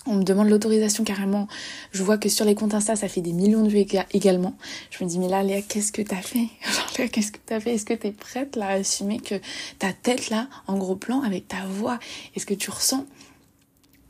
on 0.06 0.16
me 0.16 0.24
demande 0.24 0.50
l'autorisation 0.50 1.04
carrément. 1.04 1.48
Je 1.92 2.04
vois 2.04 2.18
que 2.18 2.30
sur 2.30 2.46
les 2.46 2.56
comptes 2.56 2.74
Insta, 2.74 2.96
ça 2.96 3.08
fait 3.08 3.22
des 3.22 3.34
millions 3.34 3.64
de 3.64 3.70
vues 3.70 3.86
également. 4.14 4.56
Je 4.92 5.04
me 5.04 5.10
dis, 5.10 5.20
mais 5.20 5.28
là, 5.28 5.44
Léa, 5.44 5.62
qu'est-ce 5.62 5.92
que 5.92 6.02
t'as 6.02 6.22
fait? 6.22 6.48
Léa, 6.98 7.08
qu'est-ce 7.08 7.32
que 7.32 7.40
t'as 7.46 7.60
fait? 7.60 7.76
Est-ce 7.76 7.86
que 7.86 7.94
t'es 7.94 8.12
prête 8.12 8.56
là 8.56 8.68
à 8.68 8.74
assumer 8.74 9.20
que 9.20 9.36
ta 9.78 9.94
tête 9.94 10.30
là, 10.30 10.48
en 10.68 10.78
gros 10.78 10.96
plan, 10.96 11.22
avec 11.22 11.48
ta 11.48 11.66
voix, 11.66 12.00
est-ce 12.36 12.46
que 12.46 12.54
tu 12.54 12.70
ressens? 12.70 13.06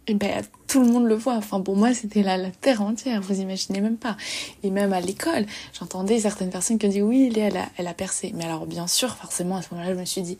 Et 0.07 0.13
eh 0.13 0.15
ben, 0.15 0.43
tout 0.65 0.81
le 0.81 0.87
monde 0.87 1.05
le 1.05 1.13
voit. 1.13 1.35
Enfin, 1.35 1.61
pour 1.61 1.75
moi, 1.75 1.93
c'était 1.93 2.23
la, 2.23 2.35
la 2.35 2.49
terre 2.49 2.81
entière. 2.81 3.21
Vous 3.21 3.41
imaginez 3.41 3.79
même 3.79 3.97
pas. 3.97 4.17
Et 4.63 4.71
même 4.71 4.91
à 4.91 5.01
l'école, 5.01 5.45
j'entendais 5.77 6.19
certaines 6.19 6.49
personnes 6.49 6.79
qui 6.79 6.87
ont 6.87 6.89
dit 6.89 7.03
oui, 7.03 7.29
Léa, 7.29 7.47
elle 7.47 7.57
a, 7.57 7.69
elle 7.77 7.87
a 7.87 7.93
percé. 7.93 8.31
Mais 8.35 8.45
alors, 8.45 8.65
bien 8.65 8.87
sûr, 8.87 9.15
forcément, 9.15 9.57
à 9.57 9.61
ce 9.61 9.67
moment-là, 9.71 9.93
je 9.93 9.99
me 9.99 10.05
suis 10.05 10.23
dit, 10.23 10.39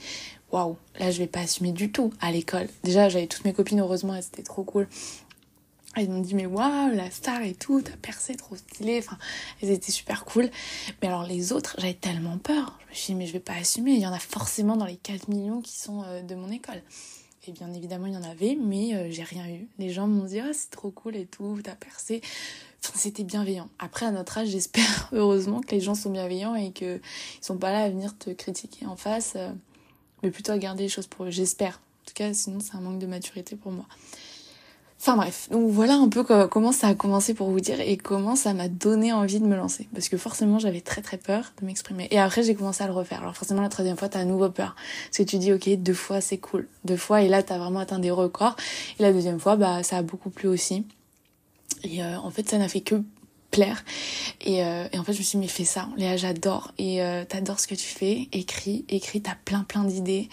waouh, 0.52 0.76
là, 1.00 1.12
je 1.12 1.20
vais 1.20 1.28
pas 1.28 1.42
assumer 1.42 1.72
du 1.72 1.92
tout 1.92 2.12
à 2.20 2.32
l'école. 2.32 2.68
Déjà, 2.84 3.10
j'avais 3.10 3.28
toutes 3.28 3.46
mes 3.46 3.54
copines, 3.54 3.80
heureusement, 3.80 4.16
et 4.16 4.24
c'était 4.24 4.42
trop 4.42 4.64
cool. 4.64 4.88
Elles 5.96 6.10
m'ont 6.10 6.22
dit 6.22 6.36
mais 6.36 6.46
waouh 6.46 6.94
la 6.94 7.10
star 7.10 7.42
et 7.42 7.56
tout, 7.56 7.82
t'as 7.82 7.98
percé, 7.98 8.36
trop 8.36 8.56
stylé. 8.56 9.00
Enfin, 9.00 9.18
elles 9.62 9.72
étaient 9.72 9.92
super 9.92 10.24
cool. 10.24 10.50
Mais 11.02 11.08
alors 11.08 11.26
les 11.26 11.52
autres, 11.52 11.76
j'avais 11.80 11.96
tellement 11.96 12.38
peur. 12.38 12.78
Je 12.88 12.92
me 12.92 12.96
suis 12.96 13.14
dit 13.14 13.16
mais 13.16 13.26
je 13.26 13.34
vais 13.34 13.40
pas 13.40 13.54
assumer. 13.54 13.92
Il 13.92 14.00
y 14.00 14.08
en 14.08 14.14
a 14.14 14.20
forcément 14.20 14.78
dans 14.78 14.86
les 14.86 14.98
4 14.98 15.30
millions 15.30 15.62
qui 15.62 15.78
sont 15.78 16.04
euh, 16.04 16.22
de 16.22 16.36
mon 16.36 16.52
école. 16.52 16.82
Et 17.48 17.52
bien 17.52 17.74
évidemment 17.74 18.06
il 18.06 18.14
y 18.14 18.18
en 18.18 18.24
avait, 18.24 18.56
mais 18.62 18.94
euh, 18.94 19.08
j'ai 19.10 19.24
rien 19.24 19.48
eu. 19.48 19.68
Les 19.80 19.90
gens 19.90 20.08
m'ont 20.08 20.26
dit 20.26 20.40
ah 20.40 20.52
c'est 20.54 20.70
trop 20.70 20.92
cool 20.92 21.16
et 21.16 21.26
tout, 21.26 21.60
t'as 21.64 21.76
percé. 21.76 22.22
Enfin, 22.84 22.94
c'était 22.96 23.24
bienveillant. 23.24 23.70
Après 23.80 24.06
à 24.06 24.12
notre 24.12 24.38
âge, 24.38 24.48
j'espère 24.50 25.10
heureusement 25.12 25.62
que 25.62 25.72
les 25.72 25.82
gens 25.82 25.96
sont 25.96 26.12
bienveillants 26.12 26.56
et 26.56 26.72
que 26.72 26.98
ils 26.98 27.46
sont 27.46 27.58
pas 27.58 27.72
là 27.72 27.84
à 27.84 27.90
venir 27.90 28.16
te 28.18 28.30
critiquer 28.30 28.86
en 28.86 28.96
face, 28.96 29.34
euh, 29.36 29.50
mais 30.22 30.30
plutôt 30.30 30.52
à 30.52 30.58
garder 30.60 30.84
les 30.84 30.90
choses 30.90 31.08
pour 31.08 31.26
eux. 31.26 31.32
J'espère. 31.32 31.82
En 32.04 32.06
tout 32.06 32.14
cas, 32.14 32.34
sinon 32.34 32.60
c'est 32.60 32.76
un 32.76 32.82
manque 32.82 33.00
de 33.00 33.08
maturité 33.08 33.56
pour 33.56 33.72
moi. 33.72 33.86
Enfin 35.00 35.16
bref, 35.16 35.48
donc 35.50 35.70
voilà 35.72 35.94
un 35.94 36.10
peu 36.10 36.26
comment 36.48 36.74
ça 36.74 36.88
a 36.88 36.94
commencé 36.94 37.34
pour 37.34 37.50
vous 37.50 37.62
dire 37.62 37.80
et 37.80 37.96
comment 37.96 38.36
ça 38.36 38.54
m'a 38.54 38.68
donné 38.68 39.14
envie 39.14 39.40
de 39.40 39.46
me 39.46 39.56
lancer. 39.56 39.88
Parce 39.94 40.10
que 40.10 40.18
forcément 40.18 40.60
j'avais 40.60 40.82
très 40.82 41.02
très 41.02 41.16
peur 41.16 41.54
de 41.62 41.66
m'exprimer. 41.66 42.10
Et 42.12 42.20
après 42.20 42.44
j'ai 42.44 42.54
commencé 42.54 42.84
à 42.84 42.88
le 42.88 42.92
refaire. 42.92 43.22
Alors 43.22 43.34
forcément 43.34 43.62
la 43.62 43.70
troisième 43.70 43.96
fois 43.96 44.10
t'as 44.10 44.20
à 44.20 44.26
nouveau 44.26 44.50
peur. 44.50 44.76
Parce 45.06 45.20
que 45.20 45.24
tu 45.24 45.38
dis 45.38 45.54
ok 45.54 45.70
deux 45.78 45.94
fois 45.94 46.20
c'est 46.20 46.38
cool. 46.38 46.68
Deux 46.84 46.98
fois 46.98 47.22
et 47.22 47.30
là 47.30 47.44
t'as 47.44 47.58
vraiment 47.58 47.80
atteint 47.80 48.00
des 48.00 48.12
records. 48.12 48.58
Et 49.00 49.04
la 49.04 49.14
deuxième 49.14 49.40
fois 49.40 49.56
bah 49.56 49.84
ça 49.84 49.98
a 49.98 50.02
beaucoup 50.02 50.30
plu 50.30 50.50
aussi. 50.50 50.86
Et 51.86 52.04
euh, 52.04 52.18
en 52.18 52.30
fait 52.30 52.50
ça 52.50 52.58
n'a 52.58 52.68
fait 52.68 52.82
que 52.82 53.02
plaire. 53.52 53.86
Et, 54.42 54.64
euh, 54.64 54.88
et, 54.92 55.00
en 55.00 55.04
fait, 55.04 55.14
je 55.14 55.20
me 55.20 55.24
suis 55.24 55.38
dit, 55.38 55.46
mais 55.46 55.48
fais 55.48 55.66
ça, 55.66 55.90
Léa, 55.98 56.18
j'adore. 56.18 56.72
Et 56.78 57.02
euh, 57.02 57.26
t'adores 57.26 57.60
ce 57.60 57.68
que 57.68 57.74
tu 57.74 57.88
fais, 57.88 58.28
écris, 58.32 58.86
écris, 58.90 59.22
t'as 59.22 59.36
plein 59.44 59.64
plein 59.64 59.84
d'idées. 59.84 60.30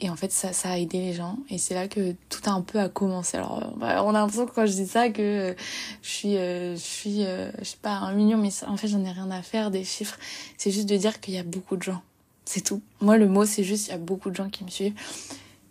Et 0.00 0.10
en 0.10 0.16
fait, 0.16 0.30
ça, 0.30 0.52
ça 0.52 0.70
a 0.70 0.78
aidé 0.78 1.00
les 1.00 1.12
gens. 1.12 1.38
Et 1.50 1.58
c'est 1.58 1.74
là 1.74 1.88
que 1.88 2.14
tout 2.28 2.40
a 2.46 2.50
un 2.50 2.60
peu 2.60 2.78
à 2.78 2.88
commencer. 2.88 3.36
Alors, 3.36 3.62
euh, 3.62 3.66
bah, 3.76 4.04
on 4.04 4.10
a 4.10 4.20
l'impression 4.20 4.46
que 4.46 4.52
quand 4.52 4.66
je 4.66 4.72
dis 4.72 4.86
ça, 4.86 5.10
que 5.10 5.22
euh, 5.22 5.54
je 6.02 6.08
suis, 6.08 6.36
euh, 6.36 6.74
je 6.76 6.80
suis, 6.80 7.22
je 7.22 7.64
sais 7.64 7.76
pas, 7.82 7.94
un 7.94 8.12
million, 8.12 8.38
mais 8.38 8.50
en 8.66 8.76
fait, 8.76 8.86
j'en 8.86 9.04
ai 9.04 9.10
rien 9.10 9.30
à 9.30 9.42
faire 9.42 9.70
des 9.70 9.84
chiffres. 9.84 10.16
C'est 10.56 10.70
juste 10.70 10.88
de 10.88 10.96
dire 10.96 11.20
qu'il 11.20 11.34
y 11.34 11.38
a 11.38 11.42
beaucoup 11.42 11.76
de 11.76 11.82
gens. 11.82 12.00
C'est 12.44 12.60
tout. 12.60 12.80
Moi, 13.00 13.18
le 13.18 13.28
mot, 13.28 13.44
c'est 13.44 13.64
juste, 13.64 13.88
il 13.88 13.90
y 13.90 13.94
a 13.94 13.98
beaucoup 13.98 14.30
de 14.30 14.36
gens 14.36 14.48
qui 14.48 14.64
me 14.64 14.70
suivent 14.70 14.94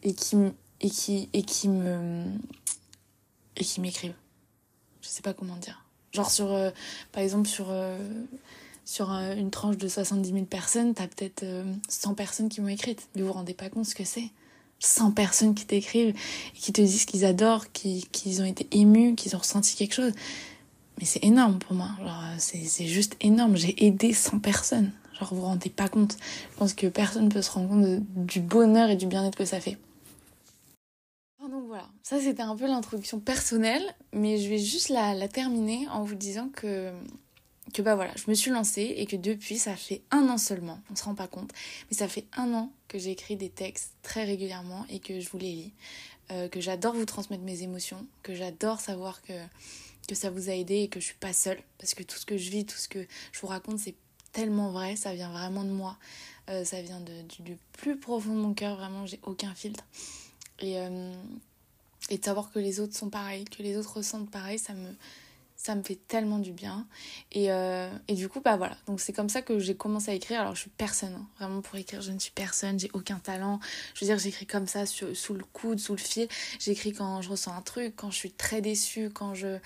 et 0.03 0.13
qui, 0.13 0.35
et 0.81 0.89
qui, 0.89 1.29
et 1.31 1.43
qui 1.43 1.69
me, 1.69 2.23
et 3.55 3.63
qui 3.63 3.79
m'écrivent. 3.79 4.15
Je 5.01 5.07
sais 5.07 5.21
pas 5.21 5.33
comment 5.33 5.55
dire. 5.55 5.85
Genre 6.11 6.29
sur, 6.29 6.47
par 7.11 7.23
exemple, 7.23 7.47
sur, 7.47 7.67
sur 8.87 9.09
une 9.11 9.51
tranche 9.51 9.75
de 9.75 9.89
70 9.89 10.31
000 10.31 10.45
personnes, 10.45 10.93
t'as 10.93 11.07
peut-être 11.07 11.45
100 11.89 12.11
euh, 12.11 12.13
personnes 12.13 12.47
qui 12.47 12.61
m'ont 12.61 12.69
écrite. 12.69 13.09
Mais 13.13 13.21
vous 13.21 13.27
vous 13.27 13.33
rendez 13.33 13.53
pas 13.53 13.69
compte 13.69 13.85
ce 13.85 13.93
que 13.93 14.05
c'est 14.05 14.29
100 14.79 15.11
personnes 15.11 15.55
qui 15.55 15.65
t'écrivent 15.65 16.15
et 16.55 16.57
qui 16.57 16.71
te 16.71 16.79
disent 16.79 17.03
qu'ils 17.03 17.25
adorent, 17.25 17.69
qu'ils 17.73 18.41
ont 18.41 18.45
été 18.45 18.65
émus, 18.71 19.15
qu'ils 19.15 19.35
ont 19.35 19.39
ressenti 19.39 19.75
quelque 19.75 19.93
chose. 19.93 20.13
Mais 20.99 21.05
c'est 21.05 21.21
énorme 21.25 21.59
pour 21.59 21.73
moi. 21.73 21.89
c'est 22.37 22.87
juste 22.87 23.17
énorme. 23.19 23.57
J'ai 23.57 23.85
aidé 23.85 24.13
100 24.13 24.39
personnes. 24.39 24.93
Genre, 25.19 25.33
vous 25.33 25.41
vous 25.41 25.47
rendez 25.47 25.69
pas 25.69 25.89
compte. 25.89 26.15
Je 26.53 26.57
pense 26.57 26.73
que 26.73 26.87
personne 26.87 27.27
peut 27.27 27.41
se 27.41 27.51
rendre 27.51 27.67
compte 27.67 28.25
du 28.25 28.39
bonheur 28.39 28.89
et 28.89 28.95
du 28.95 29.05
bien-être 29.05 29.37
que 29.37 29.45
ça 29.45 29.59
fait. 29.59 29.77
Donc 31.41 31.67
voilà, 31.67 31.87
ça 32.03 32.19
c'était 32.19 32.41
un 32.41 32.55
peu 32.55 32.67
l'introduction 32.67 33.19
personnelle, 33.19 33.83
mais 34.13 34.37
je 34.37 34.49
vais 34.49 34.57
juste 34.57 34.89
la 34.89 35.27
terminer 35.27 35.87
en 35.89 36.03
vous 36.03 36.15
disant 36.15 36.49
que 36.53 36.91
que 37.73 37.81
bah 37.81 37.95
voilà, 37.95 38.13
je 38.15 38.29
me 38.29 38.35
suis 38.35 38.51
lancée 38.51 38.93
et 38.97 39.05
que 39.05 39.15
depuis, 39.15 39.57
ça 39.57 39.75
fait 39.75 40.01
un 40.11 40.29
an 40.29 40.37
seulement, 40.37 40.79
on 40.91 40.95
se 40.95 41.03
rend 41.03 41.15
pas 41.15 41.27
compte, 41.27 41.51
mais 41.89 41.97
ça 41.97 42.07
fait 42.07 42.25
un 42.33 42.53
an 42.53 42.71
que 42.87 42.97
j'écris 42.97 43.35
des 43.35 43.49
textes 43.49 43.93
très 44.03 44.23
régulièrement 44.23 44.85
et 44.89 44.99
que 44.99 45.19
je 45.19 45.29
vous 45.29 45.37
les 45.37 45.51
lis, 45.51 45.73
euh, 46.31 46.47
que 46.47 46.61
j'adore 46.61 46.93
vous 46.93 47.05
transmettre 47.05 47.43
mes 47.43 47.63
émotions, 47.63 48.05
que 48.23 48.33
j'adore 48.33 48.79
savoir 48.79 49.21
que, 49.21 49.33
que 50.07 50.15
ça 50.15 50.29
vous 50.29 50.49
a 50.49 50.53
aidé 50.53 50.75
et 50.83 50.87
que 50.87 50.99
je 50.99 51.05
suis 51.05 51.15
pas 51.15 51.33
seule, 51.33 51.59
parce 51.77 51.93
que 51.93 52.03
tout 52.03 52.17
ce 52.17 52.25
que 52.25 52.37
je 52.37 52.49
vis, 52.49 52.65
tout 52.65 52.77
ce 52.77 52.87
que 52.87 53.05
je 53.31 53.39
vous 53.39 53.47
raconte, 53.47 53.79
c'est 53.79 53.95
tellement 54.31 54.71
vrai, 54.71 54.95
ça 54.95 55.13
vient 55.13 55.31
vraiment 55.31 55.63
de 55.63 55.71
moi, 55.71 55.97
euh, 56.49 56.63
ça 56.63 56.81
vient 56.81 57.01
de, 57.01 57.43
du, 57.43 57.57
plus 57.73 57.97
profond 57.97 58.33
de 58.33 58.39
mon 58.39 58.53
cœur, 58.53 58.77
vraiment, 58.77 59.05
j'ai 59.05 59.19
aucun 59.23 59.53
filtre. 59.53 59.83
Et, 60.59 60.79
euh, 60.79 61.13
et 62.09 62.17
de 62.17 62.23
savoir 62.23 62.51
que 62.51 62.59
les 62.59 62.79
autres 62.79 62.95
sont 62.95 63.09
pareils, 63.09 63.45
que 63.45 63.61
les 63.61 63.75
autres 63.77 63.97
ressentent 63.97 64.31
pareil, 64.31 64.57
ça 64.57 64.73
me 64.73 64.95
ça 65.57 65.73
me 65.73 65.81
fait 65.81 65.99
tellement 66.07 66.37
du 66.37 66.51
bien. 66.51 66.87
Et, 67.31 67.51
euh, 67.51 67.89
et 68.07 68.13
du 68.13 68.29
coup, 68.29 68.41
bah 68.41 68.57
voilà. 68.57 68.77
Donc 68.85 69.01
c'est 69.01 69.11
comme 69.11 69.27
ça 69.27 69.41
que 69.41 69.57
j'ai 69.57 69.75
commencé 69.75 70.11
à 70.11 70.13
écrire. 70.13 70.39
Alors 70.41 70.55
je 70.55 70.61
suis 70.61 70.69
personne, 70.69 71.15
hein. 71.15 71.27
vraiment 71.39 71.61
pour 71.61 71.75
écrire, 71.75 72.01
je 72.01 72.11
ne 72.11 72.19
suis 72.19 72.31
personne, 72.31 72.79
j'ai 72.79 72.91
aucun 72.93 73.17
talent. 73.17 73.59
Je 73.95 74.05
veux 74.05 74.07
dire, 74.07 74.19
j'écris 74.19 74.45
comme 74.45 74.67
ça 74.67 74.85
sous 74.85 75.33
le 75.33 75.43
coude, 75.53 75.79
sous 75.79 75.93
le 75.93 75.99
fil. 75.99 76.27
J'écris 76.59 76.93
quand 76.93 77.23
je 77.23 77.29
ressens 77.29 77.53
un 77.53 77.61
truc, 77.61 77.95
quand 77.95 78.11
je 78.11 78.17
suis 78.17 78.31
très 78.31 78.61
déçue, 78.61 79.09
quand 79.09 79.33
je, 79.33 79.57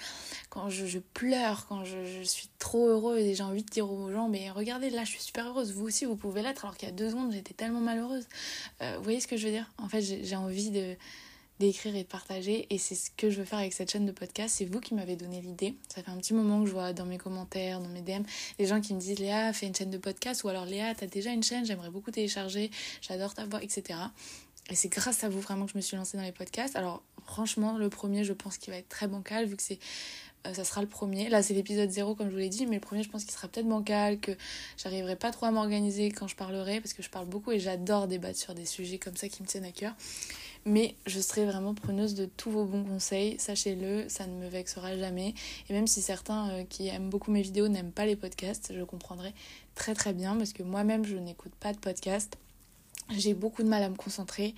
quand 0.49 0.69
je, 0.69 0.99
pleure, 0.99 1.67
quand 1.67 1.83
je, 1.83 2.23
suis 2.23 2.49
trop 2.57 2.87
heureuse 2.87 3.25
et 3.25 3.35
j'ai 3.35 3.43
envie 3.43 3.63
de 3.63 3.69
dire 3.69 3.91
aux 3.91 4.11
gens, 4.11 4.29
mais 4.29 4.49
regardez, 4.49 4.89
là 4.89 5.03
je 5.03 5.09
suis 5.09 5.21
super 5.21 5.47
heureuse, 5.47 5.73
vous 5.73 5.85
aussi 5.85 6.05
vous 6.05 6.15
pouvez 6.15 6.41
l'être. 6.41 6.63
Alors 6.63 6.77
qu'il 6.77 6.87
y 6.87 6.91
a 6.91 6.95
deux 6.95 7.09
secondes, 7.09 7.33
j'étais 7.33 7.53
tellement 7.53 7.81
malheureuse. 7.81 8.27
Euh, 8.81 8.95
vous 8.97 9.03
voyez 9.03 9.19
ce 9.19 9.27
que 9.27 9.35
je 9.35 9.45
veux 9.45 9.53
dire? 9.53 9.69
En 9.77 9.89
fait, 9.89 10.01
j'ai 10.01 10.35
envie 10.37 10.71
de 10.71 10.95
d'écrire 11.61 11.95
et 11.95 12.03
de 12.03 12.07
partager. 12.07 12.67
Et 12.69 12.77
c'est 12.77 12.95
ce 12.95 13.09
que 13.15 13.29
je 13.29 13.37
veux 13.37 13.45
faire 13.45 13.59
avec 13.59 13.73
cette 13.73 13.91
chaîne 13.91 14.05
de 14.05 14.11
podcast. 14.11 14.55
C'est 14.57 14.65
vous 14.65 14.79
qui 14.79 14.93
m'avez 14.93 15.15
donné 15.15 15.41
l'idée. 15.41 15.75
Ça 15.87 16.03
fait 16.03 16.11
un 16.11 16.17
petit 16.17 16.33
moment 16.33 16.61
que 16.61 16.67
je 16.67 16.73
vois 16.73 16.91
dans 16.91 17.05
mes 17.05 17.17
commentaires, 17.17 17.79
dans 17.79 17.87
mes 17.87 18.01
DM, 18.01 18.23
les 18.59 18.65
gens 18.65 18.81
qui 18.81 18.93
me 18.93 18.99
disent 18.99 19.19
Léa, 19.19 19.53
fais 19.53 19.67
une 19.67 19.75
chaîne 19.75 19.91
de 19.91 19.97
podcast. 19.97 20.43
Ou 20.43 20.49
alors 20.49 20.65
Léa, 20.65 20.93
t'as 20.95 21.07
déjà 21.07 21.31
une 21.31 21.43
chaîne, 21.43 21.65
j'aimerais 21.65 21.89
beaucoup 21.89 22.11
télécharger, 22.11 22.71
j'adore 23.01 23.33
ta 23.33 23.45
voix, 23.45 23.63
etc. 23.63 23.99
Et 24.69 24.75
c'est 24.75 24.89
grâce 24.89 25.23
à 25.23 25.29
vous 25.29 25.39
vraiment 25.39 25.65
que 25.65 25.71
je 25.71 25.77
me 25.77 25.81
suis 25.81 25.97
lancée 25.97 26.17
dans 26.17 26.23
les 26.23 26.31
podcasts. 26.31 26.75
Alors 26.75 27.03
franchement, 27.25 27.77
le 27.77 27.89
premier, 27.89 28.23
je 28.23 28.33
pense 28.33 28.57
qu'il 28.57 28.73
va 28.73 28.79
être 28.79 28.89
très 28.89 29.07
bancal 29.07 29.45
vu 29.45 29.55
que 29.55 29.63
c'est 29.63 29.79
euh, 30.47 30.53
ça 30.53 30.63
sera 30.63 30.81
le 30.81 30.87
premier. 30.87 31.29
Là, 31.29 31.43
c'est 31.43 31.53
l'épisode 31.53 31.89
0, 31.89 32.15
comme 32.15 32.27
je 32.27 32.33
vous 32.33 32.39
l'ai 32.39 32.49
dit, 32.49 32.65
mais 32.65 32.75
le 32.75 32.81
premier, 32.81 33.03
je 33.03 33.09
pense 33.09 33.23
qu'il 33.23 33.33
sera 33.33 33.47
peut-être 33.47 33.67
bancal, 33.67 34.19
que 34.19 34.31
j'arriverai 34.77 35.15
pas 35.15 35.31
trop 35.31 35.45
à 35.45 35.51
m'organiser 35.51 36.11
quand 36.11 36.27
je 36.27 36.35
parlerai, 36.35 36.81
parce 36.81 36.93
que 36.93 37.03
je 37.03 37.09
parle 37.09 37.27
beaucoup 37.27 37.51
et 37.51 37.59
j'adore 37.59 38.07
débattre 38.07 38.39
sur 38.39 38.55
des 38.55 38.65
sujets 38.65 38.97
comme 38.97 39.15
ça 39.15 39.29
qui 39.29 39.43
me 39.43 39.47
tiennent 39.47 39.65
à 39.65 39.71
cœur. 39.71 39.93
Mais 40.65 40.95
je 41.07 41.19
serai 41.19 41.45
vraiment 41.45 41.73
preneuse 41.73 42.13
de 42.13 42.25
tous 42.25 42.51
vos 42.51 42.65
bons 42.65 42.83
conseils, 42.83 43.35
sachez-le, 43.39 44.07
ça 44.09 44.27
ne 44.27 44.33
me 44.35 44.47
vexera 44.47 44.95
jamais. 44.95 45.33
Et 45.69 45.73
même 45.73 45.87
si 45.87 46.01
certains 46.01 46.49
euh, 46.51 46.63
qui 46.63 46.87
aiment 46.87 47.09
beaucoup 47.09 47.31
mes 47.31 47.41
vidéos 47.41 47.67
n'aiment 47.67 47.91
pas 47.91 48.05
les 48.05 48.15
podcasts, 48.15 48.71
je 48.75 48.83
comprendrai 48.83 49.33
très 49.73 49.95
très 49.95 50.13
bien, 50.13 50.35
parce 50.35 50.53
que 50.53 50.61
moi-même, 50.61 51.03
je 51.05 51.15
n'écoute 51.15 51.53
pas 51.59 51.73
de 51.73 51.79
podcast. 51.79 52.37
J'ai 53.09 53.33
beaucoup 53.33 53.63
de 53.63 53.67
mal 53.67 53.81
à 53.83 53.89
me 53.89 53.95
concentrer. 53.95 54.53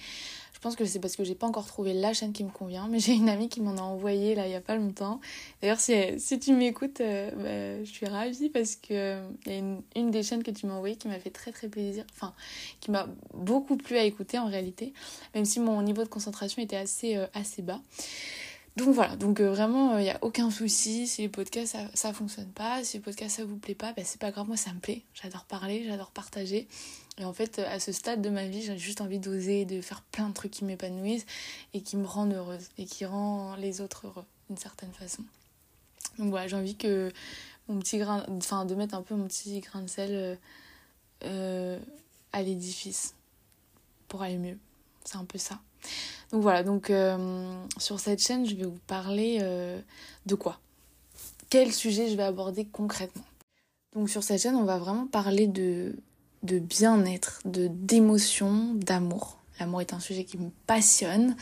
Je 0.63 0.69
pense 0.69 0.77
que 0.77 0.85
c'est 0.85 1.01
parce 1.01 1.17
que 1.17 1.25
j'ai 1.25 1.35
pas 1.35 1.45
encore 1.45 1.65
trouvé 1.65 1.91
la 1.91 2.13
chaîne 2.13 2.31
qui 2.31 2.45
me 2.45 2.49
convient, 2.49 2.87
mais 2.87 2.97
j'ai 2.99 3.11
une 3.11 3.27
amie 3.27 3.49
qui 3.49 3.59
m'en 3.59 3.75
a 3.75 3.81
envoyé 3.81 4.33
là 4.33 4.47
il 4.47 4.51
y 4.53 4.55
a 4.55 4.61
pas 4.61 4.77
longtemps. 4.77 5.19
D'ailleurs, 5.61 5.81
si, 5.81 6.39
tu 6.39 6.53
m'écoutes, 6.53 7.01
euh, 7.01 7.31
bah, 7.31 7.83
je 7.83 7.91
suis 7.91 8.05
ravie 8.05 8.47
parce 8.47 8.77
que 8.77 8.93
euh, 8.93 9.27
il 9.45 9.51
y 9.51 9.55
a 9.57 9.61
une, 9.97 10.09
des 10.09 10.23
chaînes 10.23 10.41
que 10.41 10.51
tu 10.51 10.65
m'as 10.65 10.75
envoyé 10.75 10.95
qui 10.95 11.09
m'a 11.09 11.19
fait 11.19 11.31
très 11.31 11.51
très 11.51 11.67
plaisir, 11.67 12.05
enfin 12.13 12.33
qui 12.79 12.91
m'a 12.91 13.09
beaucoup 13.33 13.75
plu 13.75 13.97
à 13.97 14.03
écouter 14.03 14.39
en 14.39 14.45
réalité, 14.45 14.93
même 15.35 15.43
si 15.43 15.59
mon 15.59 15.81
niveau 15.81 16.01
de 16.01 16.07
concentration 16.07 16.61
était 16.61 16.77
assez, 16.77 17.17
euh, 17.17 17.27
assez 17.33 17.61
bas. 17.61 17.81
Donc 18.75 18.89
voilà, 18.95 19.15
donc 19.15 19.39
euh, 19.39 19.51
vraiment, 19.51 19.97
il 19.99 20.03
n'y 20.03 20.09
a 20.09 20.17
aucun 20.21 20.49
souci. 20.49 21.07
Si 21.07 21.21
les 21.21 21.29
podcasts, 21.29 21.73
ça, 21.73 21.79
ça 21.93 22.13
fonctionne 22.13 22.51
pas, 22.51 22.83
si 22.83 22.97
les 22.97 23.03
podcasts, 23.03 23.37
ça 23.37 23.45
vous 23.45 23.57
plaît 23.57 23.75
pas, 23.75 23.93
bah, 23.93 24.01
c'est 24.03 24.19
pas 24.19 24.31
grave, 24.31 24.47
moi 24.47 24.57
ça 24.57 24.73
me 24.73 24.79
plaît. 24.79 25.03
J'adore 25.13 25.45
parler, 25.45 25.85
j'adore 25.85 26.11
partager. 26.11 26.67
Et 27.19 27.25
en 27.25 27.33
fait, 27.33 27.59
à 27.59 27.79
ce 27.79 27.91
stade 27.91 28.21
de 28.23 28.29
ma 28.29 28.47
vie, 28.47 28.63
j'ai 28.63 28.77
juste 28.77 29.01
envie 29.01 29.19
d'oser, 29.19 29.65
de 29.65 29.81
faire 29.81 30.01
plein 30.01 30.29
de 30.29 30.33
trucs 30.33 30.51
qui 30.51 30.65
m'épanouissent 30.65 31.27
et 31.73 31.81
qui 31.81 31.97
me 31.97 32.05
rendent 32.05 32.33
heureuse 32.33 32.69
et 32.79 32.85
qui 32.85 33.05
rend 33.05 33.55
les 33.55 33.81
autres 33.81 34.07
heureux 34.07 34.25
d'une 34.49 34.57
certaine 34.57 34.91
façon. 34.93 35.23
Donc 36.17 36.29
voilà, 36.29 36.47
j'ai 36.47 36.55
envie 36.55 36.75
que 36.75 37.11
mon 37.67 37.79
petit 37.79 37.99
grain, 37.99 38.25
enfin 38.29 38.65
de 38.65 38.73
mettre 38.73 38.95
un 38.95 39.03
peu 39.03 39.15
mon 39.15 39.27
petit 39.27 39.59
grain 39.59 39.83
de 39.83 39.87
sel 39.87 40.09
euh, 40.11 40.35
euh, 41.25 41.79
à 42.31 42.41
l'édifice 42.41 43.13
pour 44.07 44.23
aller 44.23 44.37
mieux. 44.37 44.57
C'est 45.05 45.17
un 45.17 45.25
peu 45.25 45.37
ça. 45.37 45.59
Donc 46.33 46.41
voilà, 46.41 46.63
donc 46.63 46.89
euh, 46.89 47.55
sur 47.77 47.99
cette 47.99 48.19
chaîne, 48.19 48.47
je 48.47 48.55
vais 48.55 48.65
vous 48.65 48.79
parler 48.87 49.37
euh, 49.43 49.79
de 50.25 50.33
quoi? 50.33 50.59
Quel 51.51 51.71
sujet 51.71 52.09
je 52.09 52.15
vais 52.15 52.23
aborder 52.23 52.65
concrètement? 52.65 53.23
Donc 53.93 54.09
sur 54.09 54.23
cette 54.23 54.41
chaîne, 54.41 54.55
on 54.55 54.63
va 54.63 54.79
vraiment 54.79 55.05
parler 55.05 55.45
de, 55.45 55.93
bien-être, 56.41 57.39
de 57.45 57.67
d'émotion, 57.67 58.73
d'amour. 58.73 59.37
L'amour 59.59 59.81
est 59.81 59.93
un 59.93 59.99
sujet 59.99 60.23
qui 60.23 60.39
me 60.39 60.49
passionne. 60.65 61.35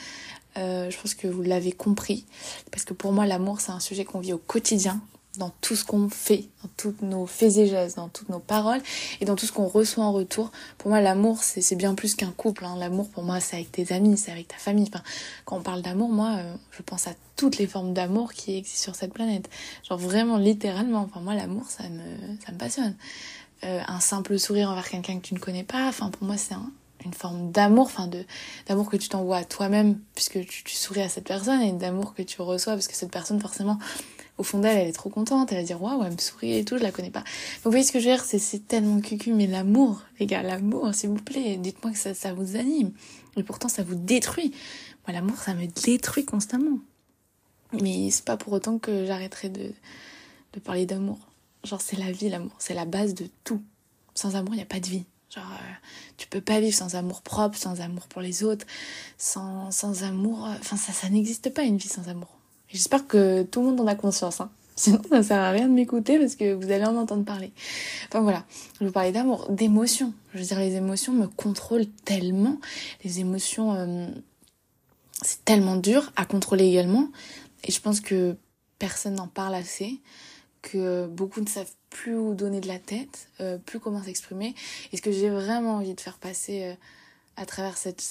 Euh, 0.58 0.90
je 0.90 1.00
pense 1.00 1.16
que 1.16 1.28
vous 1.28 1.42
l'avez 1.42 1.72
compris. 1.72 2.26
Parce 2.70 2.84
que 2.84 2.94
pour 2.94 3.14
moi, 3.14 3.26
l'amour, 3.26 3.62
c'est 3.62 3.72
un 3.72 3.80
sujet 3.80 4.04
qu'on 4.04 4.20
vit 4.20 4.34
au 4.34 4.40
quotidien 4.40 5.00
dans 5.38 5.52
tout 5.62 5.76
ce 5.76 5.86
qu'on 5.86 6.10
fait, 6.10 6.50
dans 6.62 6.70
toutes 6.76 7.02
nos 7.02 7.26
faits 7.26 7.58
et 7.58 7.68
gestes, 7.68 7.96
dans 7.96 8.10
toutes 8.10 8.30
nos 8.30 8.40
paroles 8.40 8.82
et 9.22 9.26
dans 9.26 9.36
tout 9.36 9.46
ce 9.46 9.52
qu'on 9.52 9.68
reçoit 9.68 10.04
en 10.04 10.12
retour. 10.12 10.52
Pour 10.78 10.90
moi, 10.90 11.00
l'amour, 11.00 11.44
c'est 11.44 11.76
bien 11.76 11.96
plus 11.96 12.16
qu'un 12.16 12.32
couple. 12.32 12.66
Hein. 12.66 12.76
L'amour, 12.78 13.10
pour 13.10 13.24
moi, 13.24 13.40
c'est 13.40 13.56
avec 13.56 13.72
tes 13.72 13.94
amis, 13.94 14.18
c'est 14.18 14.32
avec 14.32 14.50
ta 14.50 14.58
famille. 14.58 14.90
Enfin, 14.94 15.04
quand 15.46 15.58
on 15.58 15.62
parle 15.62 15.82
d'amour, 15.82 16.10
moi, 16.10 16.36
euh, 16.38 16.56
je 16.72 16.82
pense 16.82 17.08
à 17.08 17.12
toutes 17.38 17.58
les 17.58 17.68
formes 17.68 17.94
d'amour 17.94 18.34
qui 18.34 18.58
existent 18.58 18.84
sur 18.84 18.96
cette 18.96 19.14
planète. 19.14 19.50
Genre 19.88 19.98
vraiment, 19.98 20.38
littéralement. 20.38 21.02
Enfin, 21.02 21.22
moi, 21.22 21.34
l'amour, 21.34 21.66
ça 21.70 21.84
me, 21.88 22.38
ça 22.46 22.52
me 22.52 22.58
passionne. 22.58 22.96
Euh, 23.64 23.82
un 23.88 24.00
simple 24.00 24.38
sourire 24.38 24.70
envers 24.70 24.90
quelqu'un 24.90 25.20
que 25.20 25.28
tu 25.28 25.34
ne 25.34 25.40
connais 25.40 25.64
pas, 25.64 25.88
enfin, 25.88 26.10
pour 26.10 26.24
moi, 26.28 26.36
c'est 26.36 26.56
un, 26.56 26.72
une 27.06 27.14
forme 27.14 27.52
d'amour, 27.52 27.86
enfin 27.86 28.10
d'amour 28.68 28.90
que 28.90 28.98
tu 28.98 29.10
t'envoies 29.10 29.38
à 29.38 29.44
toi-même 29.44 30.00
puisque 30.16 30.46
tu, 30.46 30.76
souris 30.76 31.02
à 31.02 31.10
cette 31.10 31.26
personne 31.26 31.62
et 31.62 31.72
d'amour 31.72 32.14
que 32.14 32.22
tu 32.22 32.42
reçois 32.42 32.74
parce 32.74 32.88
que 32.88 32.96
cette 32.96 33.12
personne 33.12 33.40
forcément 33.40 33.78
au 34.42 34.44
fond 34.44 34.60
d'elle 34.60 34.78
elle 34.78 34.88
est 34.88 34.94
trop 34.94 35.10
contente, 35.10 35.52
elle 35.52 35.60
va 35.60 35.64
dire 35.64 35.82
waouh 35.82 36.04
elle 36.04 36.12
me 36.12 36.18
sourit 36.18 36.58
et 36.58 36.66
tout, 36.66 36.78
je 36.78 36.84
la 36.84 36.92
connais 36.92 37.12
pas. 37.12 37.24
Vous 37.64 37.72
voyez 37.72 37.86
ce 37.86 37.92
que 37.92 38.00
je 38.00 38.10
veux 38.10 38.16
dire, 38.16 38.24
c'est 38.24 38.40
c'est 38.40 38.68
tellement 38.68 39.00
cucu 39.00 39.34
mais 39.34 39.48
l'amour 39.48 40.02
les 40.20 40.26
gars, 40.26 40.42
l'amour 40.42 40.94
s'il 40.94 41.10
vous 41.10 41.16
plaît, 41.16 41.58
dites-moi 41.58 41.94
que 41.94 41.98
ça, 41.98 42.14
ça 42.14 42.34
vous 42.34 42.56
anime 42.58 42.92
et 43.38 43.44
pourtant 43.44 43.70
ça 43.70 43.84
vous 43.84 43.96
détruit. 43.96 44.52
Moi 45.08 45.14
l'amour 45.14 45.38
ça 45.38 45.54
me 45.54 45.68
détruit 45.68 46.26
constamment. 46.26 46.80
Mais 47.82 48.10
c'est 48.12 48.26
pas 48.26 48.36
pour 48.36 48.52
autant 48.54 48.80
que 48.80 49.06
j'arrêterai 49.06 49.50
de 49.50 49.72
de 50.54 50.60
parler 50.60 50.86
d'amour. 50.86 51.20
Genre 51.64 51.82
c'est 51.82 51.98
la 51.98 52.12
vie 52.12 52.30
l'amour, 52.30 52.56
c'est 52.60 52.74
la 52.74 52.86
base 52.86 53.14
de 53.14 53.30
tout. 53.44 53.62
Sans 54.16 54.36
amour 54.36 54.56
il 54.56 54.58
n'y 54.58 54.64
a 54.64 54.66
pas 54.66 54.80
de 54.80 54.88
vie. 54.88 55.06
Genre, 55.34 55.46
euh, 55.50 55.74
tu 56.18 56.28
peux 56.28 56.42
pas 56.42 56.60
vivre 56.60 56.76
sans 56.76 56.96
amour 56.96 57.22
propre, 57.22 57.58
sans 57.58 57.80
amour 57.80 58.08
pour 58.08 58.22
les 58.22 58.44
autres, 58.44 58.66
sans, 59.18 59.72
sans 59.72 60.04
amour. 60.04 60.46
Euh, 60.46 60.56
enfin, 60.60 60.76
ça, 60.76 60.92
ça 60.92 61.08
n'existe 61.08 61.54
pas 61.54 61.64
une 61.64 61.78
vie 61.78 61.88
sans 61.88 62.10
amour. 62.10 62.41
J'espère 62.72 63.08
que 63.08 63.44
tout 63.44 63.62
le 63.62 63.68
monde 63.68 63.82
en 63.82 63.88
a 63.88 63.96
conscience. 63.96 64.42
Hein. 64.42 64.50
Sinon, 64.76 65.02
ça 65.10 65.22
sert 65.22 65.40
à 65.40 65.52
rien 65.52 65.68
de 65.68 65.74
m'écouter 65.74 66.18
parce 66.18 66.36
que 66.36 66.54
vous 66.54 66.72
allez 66.72 66.86
en 66.86 66.96
entendre 66.96 67.26
parler. 67.26 67.52
Enfin 68.08 68.22
voilà, 68.22 68.46
je 68.80 68.86
vous 68.86 68.92
parlais 68.92 69.12
d'amour, 69.12 69.50
d'émotions. 69.50 70.14
Je 70.34 70.40
veux 70.40 70.46
dire, 70.46 70.60
les 70.60 70.76
émotions 70.76 71.14
me 71.14 71.28
contrôlent 71.28 71.90
tellement. 72.06 72.58
Les 73.04 73.20
émotions, 73.20 73.74
euh, 73.74 74.08
c'est 75.22 75.44
tellement 75.46 75.76
dur 75.76 76.12
à 76.16 76.26
contrôler 76.26 76.66
également. 76.66 77.10
Et 77.64 77.72
je 77.72 77.82
pense 77.82 78.02
que 78.02 78.36
personne 78.80 79.16
n'en 79.16 79.28
parle 79.28 79.56
assez 79.56 80.00
que 80.62 81.08
beaucoup 81.08 81.42
ne 81.42 81.48
savent 81.48 81.72
plus 81.90 82.16
où 82.18 82.34
donner 82.34 82.62
de 82.62 82.68
la 82.68 82.80
tête, 82.80 83.28
euh, 83.40 83.58
plus 83.58 83.80
comment 83.80 84.02
s'exprimer. 84.02 84.56
Et 84.92 84.98
ce 84.98 85.02
que 85.02 85.12
j'ai 85.12 85.30
vraiment 85.30 85.76
envie 85.76 85.94
de 85.94 86.02
faire 86.02 86.18
passer 86.18 86.64
euh, 86.64 86.74
à 87.36 87.46
travers 87.46 87.78
cette 87.78 88.04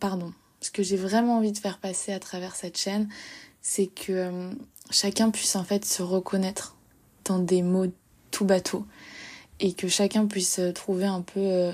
pardon, 0.00 0.32
ce 0.60 0.70
que 0.70 0.82
j'ai 0.82 0.96
vraiment 0.96 1.36
envie 1.36 1.52
de 1.52 1.58
faire 1.58 1.78
passer 1.78 2.12
à 2.12 2.18
travers 2.18 2.56
cette 2.56 2.78
chaîne, 2.78 3.08
c'est 3.62 3.86
que 3.86 4.12
euh, 4.12 4.50
chacun 4.90 5.30
puisse 5.30 5.56
en 5.56 5.64
fait 5.64 5.84
se 5.84 6.02
reconnaître 6.02 6.76
dans 7.24 7.38
des 7.38 7.62
mots 7.62 7.86
tout 8.30 8.44
bateau 8.44 8.84
et 9.60 9.72
que 9.72 9.88
chacun 9.88 10.26
puisse 10.26 10.60
trouver 10.74 11.06
un 11.06 11.22
peu 11.22 11.40
euh, 11.40 11.72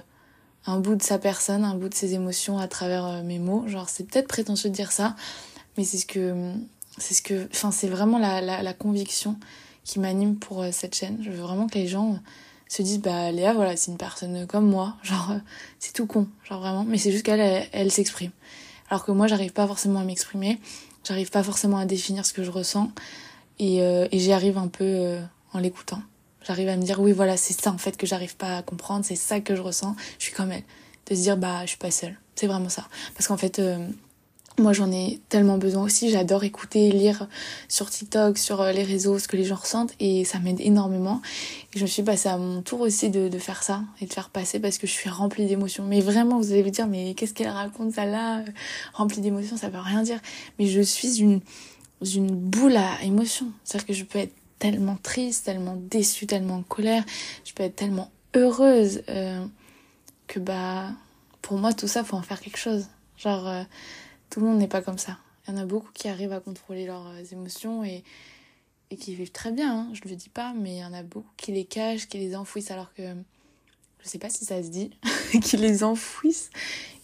un 0.68 0.80
bout 0.80 0.96
de 0.96 1.02
sa 1.02 1.18
personne, 1.18 1.64
un 1.64 1.74
bout 1.74 1.88
de 1.88 1.94
ses 1.94 2.14
émotions 2.14 2.58
à 2.58 2.68
travers 2.68 3.06
euh, 3.06 3.22
mes 3.22 3.38
mots. 3.38 3.66
Genre 3.66 3.88
c'est 3.88 4.04
peut-être 4.04 4.28
prétentieux 4.28 4.68
de 4.68 4.74
dire 4.74 4.92
ça, 4.92 5.16
mais 5.76 5.84
c'est 5.84 5.96
ce 5.96 6.06
que 6.06 6.52
c'est 6.98 7.14
ce 7.14 7.22
que 7.22 7.48
enfin 7.52 7.70
c'est 7.70 7.88
vraiment 7.88 8.18
la, 8.18 8.40
la, 8.40 8.74
conviction 8.74 9.36
qui 9.84 9.98
m'anime 9.98 10.36
pour 10.36 10.62
euh, 10.62 10.68
cette 10.72 10.94
chaîne. 10.94 11.18
Je 11.22 11.30
veux 11.30 11.40
vraiment 11.40 11.68
que 11.68 11.78
les 11.78 11.88
gens 11.88 12.18
se 12.68 12.82
disent 12.82 13.00
bah 13.00 13.32
Léa 13.32 13.54
voilà 13.54 13.76
c'est 13.76 13.90
une 13.90 13.96
personne 13.96 14.46
comme 14.46 14.68
moi 14.68 14.96
genre 15.02 15.30
euh, 15.30 15.38
c'est 15.78 15.94
tout 15.94 16.06
con 16.06 16.28
genre 16.44 16.60
vraiment 16.60 16.84
mais 16.84 16.98
c'est 16.98 17.12
juste 17.12 17.24
qu'elle 17.24 17.40
elle, 17.40 17.66
elle 17.72 17.90
s'exprime 17.90 18.30
alors 18.90 19.06
que 19.06 19.12
moi 19.12 19.26
j'arrive 19.26 19.54
pas 19.54 19.66
forcément 19.66 20.00
à 20.00 20.04
m'exprimer 20.04 20.60
j'arrive 21.04 21.30
pas 21.30 21.42
forcément 21.42 21.78
à 21.78 21.86
définir 21.86 22.26
ce 22.26 22.32
que 22.32 22.42
je 22.42 22.50
ressens. 22.50 22.90
Et, 23.58 23.82
euh, 23.82 24.06
et 24.12 24.18
j'y 24.18 24.32
arrive 24.32 24.58
un 24.58 24.68
peu 24.68 24.84
euh, 24.84 25.20
en 25.52 25.58
l'écoutant. 25.58 26.00
J'arrive 26.46 26.68
à 26.68 26.76
me 26.76 26.82
dire 26.82 27.00
oui 27.00 27.12
voilà 27.12 27.36
c'est 27.36 27.60
ça 27.60 27.72
en 27.72 27.78
fait 27.78 27.96
que 27.96 28.06
j'arrive 28.06 28.36
pas 28.36 28.58
à 28.58 28.62
comprendre. 28.62 29.04
C'est 29.04 29.16
ça 29.16 29.40
que 29.40 29.56
je 29.56 29.62
ressens. 29.62 29.96
Je 30.18 30.24
suis 30.24 30.34
comme 30.34 30.52
elle. 30.52 30.62
De 31.06 31.14
se 31.14 31.22
dire 31.22 31.36
bah 31.36 31.62
je 31.62 31.70
suis 31.70 31.78
pas 31.78 31.90
seule. 31.90 32.16
C'est 32.34 32.46
vraiment 32.46 32.68
ça. 32.68 32.86
Parce 33.14 33.26
qu'en 33.26 33.36
fait 33.36 33.58
euh, 33.58 33.86
moi 34.58 34.72
j'en 34.72 34.90
ai 34.90 35.20
tellement 35.28 35.58
besoin 35.58 35.84
aussi, 35.84 36.10
j'adore 36.10 36.44
écouter, 36.44 36.90
lire 36.90 37.28
sur 37.68 37.90
TikTok, 37.90 38.38
sur 38.38 38.60
euh, 38.60 38.72
les 38.72 38.82
réseaux 38.82 39.18
ce 39.18 39.28
que 39.28 39.36
les 39.36 39.44
gens 39.44 39.56
ressentent 39.56 39.94
et 40.00 40.24
ça 40.24 40.38
m'aide 40.38 40.60
énormément. 40.60 41.20
Et 41.74 41.78
je 41.78 41.82
me 41.82 41.88
suis 41.88 42.02
passée 42.02 42.28
à 42.28 42.38
mon 42.38 42.62
tour 42.62 42.80
aussi 42.80 43.10
de, 43.10 43.28
de 43.28 43.38
faire 43.38 43.62
ça 43.62 43.82
et 44.00 44.06
de 44.06 44.12
faire 44.12 44.30
passer 44.30 44.60
parce 44.60 44.78
que 44.78 44.86
je 44.86 44.92
suis 44.92 45.10
remplie 45.10 45.46
d'émotions. 45.46 45.84
Mais 45.84 46.00
vraiment 46.00 46.38
vous 46.38 46.52
allez 46.52 46.62
vous 46.62 46.70
dire 46.70 46.86
mais 46.86 47.14
qu'est-ce 47.14 47.34
qu'elle 47.34 47.48
raconte 47.48 47.92
ça 47.92 48.04
là 48.04 48.42
Remplie 48.94 49.20
d'émotions 49.20 49.56
ça 49.56 49.68
veut 49.68 49.80
rien 49.80 50.02
dire. 50.02 50.20
Mais 50.58 50.66
je 50.66 50.80
suis 50.80 51.20
une, 51.20 51.40
une 52.02 52.34
boule 52.34 52.76
à 52.76 53.02
émotions. 53.02 53.52
C'est-à-dire 53.64 53.86
que 53.86 53.92
je 53.92 54.04
peux 54.04 54.18
être 54.18 54.34
tellement 54.58 54.96
triste, 55.02 55.46
tellement 55.46 55.76
déçue, 55.76 56.26
tellement 56.26 56.56
en 56.56 56.62
colère, 56.62 57.04
je 57.44 57.52
peux 57.52 57.62
être 57.62 57.76
tellement 57.76 58.10
heureuse 58.34 59.02
euh, 59.08 59.44
que 60.26 60.38
bah 60.38 60.90
pour 61.42 61.58
moi 61.58 61.72
tout 61.72 61.88
ça 61.88 62.04
faut 62.04 62.16
en 62.16 62.22
faire 62.22 62.40
quelque 62.40 62.58
chose. 62.58 62.86
Genre 63.16 63.46
euh, 63.48 63.62
tout 64.30 64.40
le 64.40 64.46
monde 64.46 64.58
n'est 64.58 64.68
pas 64.68 64.82
comme 64.82 64.98
ça. 64.98 65.18
Il 65.46 65.54
y 65.54 65.58
en 65.58 65.60
a 65.60 65.66
beaucoup 65.66 65.90
qui 65.92 66.08
arrivent 66.08 66.32
à 66.32 66.40
contrôler 66.40 66.86
leurs 66.86 67.06
euh, 67.08 67.24
émotions 67.32 67.84
et, 67.84 68.04
et 68.90 68.96
qui 68.96 69.14
vivent 69.14 69.32
très 69.32 69.52
bien, 69.52 69.80
hein, 69.80 69.88
je 69.92 70.08
le 70.08 70.14
dis 70.14 70.28
pas, 70.28 70.52
mais 70.54 70.76
il 70.76 70.78
y 70.78 70.84
en 70.84 70.92
a 70.92 71.02
beaucoup 71.02 71.30
qui 71.36 71.52
les 71.52 71.64
cachent, 71.64 72.08
qui 72.08 72.18
les 72.18 72.36
enfouissent 72.36 72.70
alors 72.70 72.92
que 72.94 73.02
je 74.02 74.08
sais 74.08 74.18
pas 74.18 74.30
si 74.30 74.44
ça 74.44 74.62
se 74.62 74.68
dit, 74.68 74.90
qui 75.42 75.56
les 75.56 75.84
enfouissent, 75.84 76.50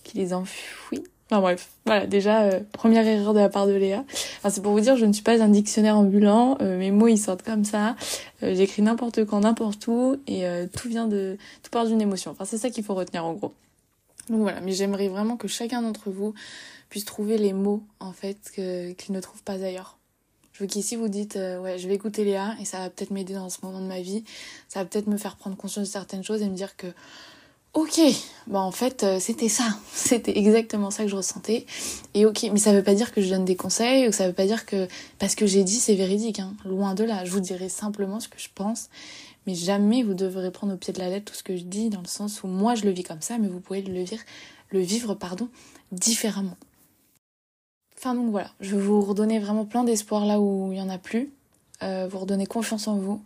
qui 0.02 0.16
les 0.16 0.32
enfouissent. 0.32 1.02
Enfin 1.30 1.40
bref, 1.40 1.70
voilà, 1.86 2.06
déjà, 2.06 2.42
euh, 2.42 2.60
première 2.72 3.06
erreur 3.06 3.32
de 3.32 3.38
la 3.38 3.48
part 3.48 3.66
de 3.66 3.72
Léa. 3.72 4.04
Enfin, 4.38 4.50
c'est 4.50 4.60
pour 4.60 4.72
vous 4.72 4.80
dire, 4.80 4.96
je 4.96 5.06
ne 5.06 5.12
suis 5.12 5.22
pas 5.22 5.42
un 5.42 5.48
dictionnaire 5.48 5.96
ambulant, 5.96 6.58
euh, 6.60 6.78
mes 6.78 6.90
mots 6.90 7.08
ils 7.08 7.18
sortent 7.18 7.42
comme 7.42 7.64
ça, 7.64 7.96
euh, 8.42 8.54
j'écris 8.54 8.82
n'importe 8.82 9.24
quand, 9.24 9.40
n'importe 9.40 9.86
où, 9.86 10.16
et 10.26 10.46
euh, 10.46 10.66
tout 10.66 10.88
vient 10.88 11.08
de... 11.08 11.38
tout 11.62 11.70
part 11.70 11.86
d'une 11.86 12.02
émotion. 12.02 12.30
Enfin, 12.30 12.44
c'est 12.44 12.58
ça 12.58 12.68
qu'il 12.68 12.84
faut 12.84 12.94
retenir 12.94 13.24
en 13.24 13.32
gros. 13.32 13.54
Donc 14.28 14.40
voilà, 14.40 14.60
mais 14.60 14.72
j'aimerais 14.72 15.08
vraiment 15.08 15.36
que 15.36 15.48
chacun 15.48 15.82
d'entre 15.82 16.10
vous 16.10 16.34
puisse 16.88 17.04
trouver 17.04 17.38
les 17.38 17.52
mots 17.52 17.82
en 18.00 18.12
fait 18.12 18.38
qu'il 18.54 18.94
qu 18.96 19.12
ne 19.12 19.20
trouve 19.20 19.42
pas 19.42 19.54
ailleurs. 19.54 19.98
Je 20.52 20.60
veux 20.60 20.66
qu'ici 20.66 20.94
vous 20.94 21.08
dites 21.08 21.36
euh, 21.36 21.60
ouais 21.60 21.78
je 21.78 21.88
vais 21.88 21.94
écouter 21.94 22.24
Léa 22.24 22.54
et 22.60 22.64
ça 22.64 22.78
va 22.78 22.90
peut-être 22.90 23.10
m'aider 23.10 23.34
dans 23.34 23.50
ce 23.50 23.58
moment 23.62 23.80
de 23.80 23.86
ma 23.86 24.00
vie, 24.00 24.24
ça 24.68 24.78
va 24.80 24.86
peut-être 24.86 25.08
me 25.08 25.16
faire 25.16 25.36
prendre 25.36 25.56
conscience 25.56 25.88
de 25.88 25.92
certaines 25.92 26.22
choses 26.22 26.42
et 26.42 26.48
me 26.48 26.54
dire 26.54 26.76
que 26.76 26.86
ok 27.72 28.00
bah 28.46 28.60
en 28.60 28.70
fait 28.70 29.02
euh, 29.02 29.18
c'était 29.18 29.48
ça, 29.48 29.64
c'était 29.92 30.38
exactement 30.38 30.92
ça 30.92 31.02
que 31.02 31.10
je 31.10 31.16
ressentais. 31.16 31.66
Et 32.14 32.24
ok 32.24 32.46
mais 32.52 32.60
ça 32.60 32.72
veut 32.72 32.84
pas 32.84 32.94
dire 32.94 33.12
que 33.12 33.20
je 33.20 33.28
donne 33.28 33.44
des 33.44 33.56
conseils 33.56 34.08
ou 34.08 34.12
ça 34.12 34.28
veut 34.28 34.32
pas 34.32 34.46
dire 34.46 34.64
que 34.64 34.86
parce 35.18 35.34
que 35.34 35.46
j'ai 35.46 35.64
dit 35.64 35.80
c'est 35.80 35.96
véridique 35.96 36.38
hein, 36.38 36.54
loin 36.64 36.94
de 36.94 37.02
là, 37.02 37.24
je 37.24 37.32
vous 37.32 37.40
dirai 37.40 37.68
simplement 37.68 38.20
ce 38.20 38.28
que 38.28 38.38
je 38.38 38.48
pense 38.54 38.88
mais 39.46 39.54
jamais 39.54 40.02
vous 40.02 40.14
devrez 40.14 40.50
prendre 40.50 40.74
au 40.74 40.76
pied 40.76 40.92
de 40.92 40.98
la 40.98 41.08
lettre 41.08 41.32
tout 41.32 41.38
ce 41.38 41.42
que 41.42 41.56
je 41.56 41.64
dis 41.64 41.90
dans 41.90 42.00
le 42.00 42.06
sens 42.06 42.42
où 42.42 42.46
moi 42.46 42.74
je 42.74 42.84
le 42.84 42.90
vis 42.90 43.02
comme 43.02 43.20
ça 43.20 43.38
mais 43.38 43.48
vous 43.48 43.60
pouvez 43.60 43.82
le 43.82 44.02
vivre 44.02 44.22
le 44.70 44.80
vivre 44.80 45.14
pardon 45.14 45.48
différemment. 45.92 46.56
Enfin 47.96 48.14
donc 48.14 48.30
voilà, 48.30 48.50
je 48.60 48.74
vais 48.76 48.82
vous 48.82 49.00
redonner 49.00 49.38
vraiment 49.38 49.64
plein 49.64 49.84
d'espoir 49.84 50.26
là 50.26 50.40
où 50.40 50.72
il 50.72 50.78
y 50.78 50.82
en 50.82 50.90
a 50.90 50.98
plus. 50.98 51.32
Euh, 51.82 52.06
vous 52.10 52.18
redonner 52.18 52.46
confiance 52.46 52.86
en 52.86 52.96
vous, 52.96 53.22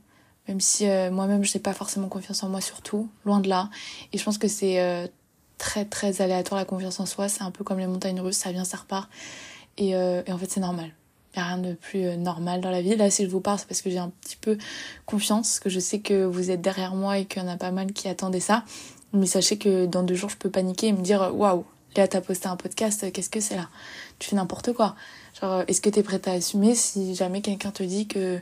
même 0.46 0.61
si 0.61 0.88
euh, 0.88 1.11
moi-même 1.11 1.44
je 1.44 1.57
n'ai 1.57 1.62
pas 1.62 1.74
forcément 1.74 2.09
confiance 2.09 2.42
en 2.42 2.48
moi 2.48 2.61
surtout, 2.61 3.09
loin 3.24 3.40
de 3.40 3.48
là. 3.48 3.70
Et 4.12 4.18
je 4.18 4.24
pense 4.24 4.38
que 4.38 4.48
c'est 4.48 4.81
euh, 4.81 5.07
très 5.59 5.85
très 5.85 6.22
aléatoire 6.22 6.59
la 6.59 6.64
confiance 6.64 6.98
en 7.00 7.07
soi, 7.07 7.28
c'est 7.28 7.42
un 7.42 7.50
peu 7.50 7.64
comme 7.64 7.78
les 7.78 7.87
montagnes 7.87 8.20
russes, 8.20 8.38
ça 8.38 8.52
vient, 8.52 8.64
ça 8.64 8.78
repart. 8.78 9.11
Et 9.76 9.94
en 9.96 10.38
fait 10.38 10.50
c'est 10.50 10.61
normal. 10.61 10.92
Rien 11.40 11.59
de 11.59 11.74
plus 11.74 12.05
euh, 12.05 12.16
normal 12.16 12.61
dans 12.61 12.70
la 12.70 12.83
vie. 12.83 12.96
Là 12.96 13.11
si 13.11 13.24
je 13.24 13.31
vous 13.31 13.40
parle 13.40 13.59
c'est 13.59 13.68
parce 13.68 13.83
que 13.83 13.90
j'ai 13.90 13.98
un 13.98 14.11
petit 14.22 14.37
peu 14.37 14.59
confiance, 15.07 15.61
que 15.61 15.70
je 15.70 15.81
sais 15.81 16.01
que 16.01 16.24
vous 16.24 16.51
êtes 16.51 16.61
derrière 16.61 16.94
moi 16.94 17.18
et 17.18 17.24
qu'il 17.24 17.42
y 17.42 17.44
en 17.44 17.48
a 17.48 17.57
pas 17.57 17.70
mal 17.70 17.92
qui 17.92 18.09
attendaient 18.09 18.40
ça. 18.40 18.64
Mais 19.12 19.27
sachez 19.27 19.59
que 19.59 19.87
dans 19.87 20.03
deux 20.03 20.14
jours 20.14 20.31
je 20.31 20.37
peux 20.37 20.51
paniquer 20.51 20.88
et 20.88 20.92
me 20.92 21.03
dire 21.03 21.31
waouh 21.35 21.64
Léa, 21.96 22.07
t'as 22.07 22.20
posté 22.20 22.48
un 22.48 22.57
podcast, 22.57 23.11
qu'est-ce 23.12 23.31
que 23.31 23.40
c'est 23.40 23.57
là? 23.57 23.68
Tu 24.18 24.29
fais 24.29 24.37
n'importe 24.37 24.72
quoi. 24.72 24.94
Genre, 25.40 25.64
est-ce 25.68 25.81
que 25.81 25.88
t'es 25.88 26.03
prête 26.03 26.29
à 26.29 26.33
assumer 26.33 26.74
si 26.74 27.14
jamais 27.14 27.40
quelqu'un 27.40 27.70
te 27.70 27.83
dit 27.83 28.07
que, 28.07 28.38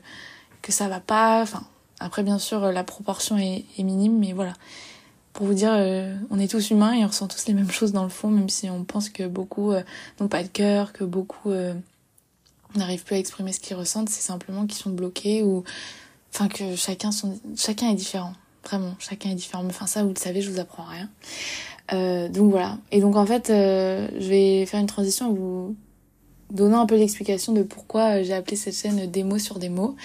que 0.63 0.73
ça 0.73 0.89
va 0.89 1.01
pas? 1.01 1.43
Enfin, 1.43 1.63
après, 2.01 2.23
bien 2.23 2.39
sûr, 2.39 2.61
la 2.73 2.85
proportion 2.85 3.39
est, 3.39 3.65
minime, 3.79 4.19
mais 4.19 4.33
voilà. 4.33 4.53
Pour 5.33 5.47
vous 5.47 5.55
dire, 5.55 5.73
euh, 5.73 6.15
on 6.31 6.39
est 6.39 6.51
tous 6.51 6.71
humains 6.71 6.93
et 6.93 7.05
on 7.05 7.09
ressent 7.09 7.29
tous 7.29 7.47
les 7.47 7.55
mêmes 7.55 7.71
choses 7.71 7.93
dans 7.93 8.05
le 8.05 8.09
fond, 8.09 8.31
même 8.31 8.49
si 8.49 8.71
on 8.71 8.85
pense 8.85 9.11
que 9.11 9.27
beaucoup 9.27 9.73
euh, 9.73 9.83
n'ont 10.19 10.29
pas 10.29 10.43
de 10.43 10.49
cœur, 10.49 10.93
que 10.93 11.05
beaucoup 11.05 11.51
euh, 11.51 11.75
n'arrivent 12.79 13.05
plus 13.05 13.17
à 13.17 13.19
exprimer 13.19 13.53
ce 13.53 13.61
qu'ils 13.61 13.77
ressentent, 13.77 14.09
c'est 14.09 14.23
simplement 14.23 14.67
qu'ils 14.67 14.79
sont 14.79 14.91
bloqués 14.91 15.43
ou 15.43 15.65
enfin 16.35 16.49
que 16.49 16.77
chacun 16.77 17.13
sont 17.13 17.39
chacun 17.57 17.91
est 17.91 17.95
différent. 17.95 18.33
Vraiment 18.65 18.95
chacun 18.99 19.31
est 19.31 19.35
différent. 19.35 19.65
Enfin 19.67 19.87
ça 19.87 20.03
vous 20.03 20.11
le 20.11 20.19
savez 20.19 20.41
je 20.43 20.51
vous 20.51 20.61
apprends 20.61 20.85
rien. 20.85 21.09
Euh, 21.93 22.29
donc 22.29 22.51
voilà. 22.51 22.79
Et 22.91 23.01
donc 23.01 23.17
en 23.17 23.27
fait 23.27 23.51
euh, 23.51 24.09
je 24.19 24.29
vais 24.29 24.67
faire 24.67 24.81
une 24.81 24.87
transition 24.87 25.31
en 25.31 25.33
vous 25.33 25.77
donnant 26.51 26.81
un 26.81 26.87
peu 26.87 26.97
l'explication 26.97 27.53
de 27.53 27.63
pourquoi 27.63 28.23
j'ai 28.23 28.33
appelé 28.33 28.57
cette 28.57 28.75
chaîne 28.75 29.11
des 29.11 29.25
mots 29.25 29.39
sur 29.39 29.59
des 29.59 29.69
mots. 29.69 29.97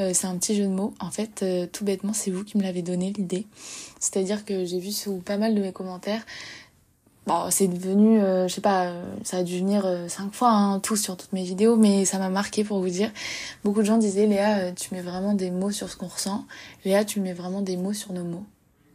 Euh, 0.00 0.10
c'est 0.12 0.26
un 0.26 0.36
petit 0.36 0.54
jeu 0.54 0.64
de 0.64 0.68
mots. 0.68 0.94
En 1.00 1.10
fait 1.10 1.42
euh, 1.42 1.66
tout 1.70 1.84
bêtement 1.84 2.12
c'est 2.12 2.30
vous 2.30 2.44
qui 2.44 2.58
me 2.58 2.62
l'avez 2.62 2.82
donné 2.82 3.12
l'idée. 3.16 3.46
C'est 4.00 4.18
à 4.18 4.22
dire 4.22 4.44
que 4.44 4.64
j'ai 4.64 4.78
vu 4.78 4.92
sous 4.92 5.16
pas 5.18 5.36
mal 5.36 5.54
de 5.54 5.60
mes 5.60 5.72
commentaires 5.72 6.24
Bon, 7.26 7.50
c'est 7.50 7.68
devenu, 7.68 8.20
euh, 8.20 8.48
je 8.48 8.54
sais 8.54 8.60
pas, 8.60 8.88
euh, 8.88 9.02
ça 9.22 9.38
a 9.38 9.42
dû 9.42 9.58
venir 9.58 9.86
euh, 9.86 10.08
cinq 10.08 10.34
fois, 10.34 10.50
hein, 10.50 10.78
tout 10.80 10.96
sur 10.96 11.16
toutes 11.16 11.32
mes 11.32 11.42
vidéos, 11.42 11.74
mais 11.76 12.04
ça 12.04 12.18
m'a 12.18 12.28
marqué 12.28 12.64
pour 12.64 12.80
vous 12.80 12.90
dire. 12.90 13.10
Beaucoup 13.64 13.80
de 13.80 13.86
gens 13.86 13.96
disaient, 13.96 14.26
Léa, 14.26 14.58
euh, 14.58 14.72
tu 14.72 14.92
mets 14.92 15.00
vraiment 15.00 15.32
des 15.32 15.50
mots 15.50 15.70
sur 15.70 15.88
ce 15.88 15.96
qu'on 15.96 16.08
ressent. 16.08 16.44
Léa, 16.84 17.02
tu 17.06 17.20
mets 17.20 17.32
vraiment 17.32 17.62
des 17.62 17.78
mots 17.78 17.94
sur 17.94 18.12
nos 18.12 18.24
mots. 18.24 18.44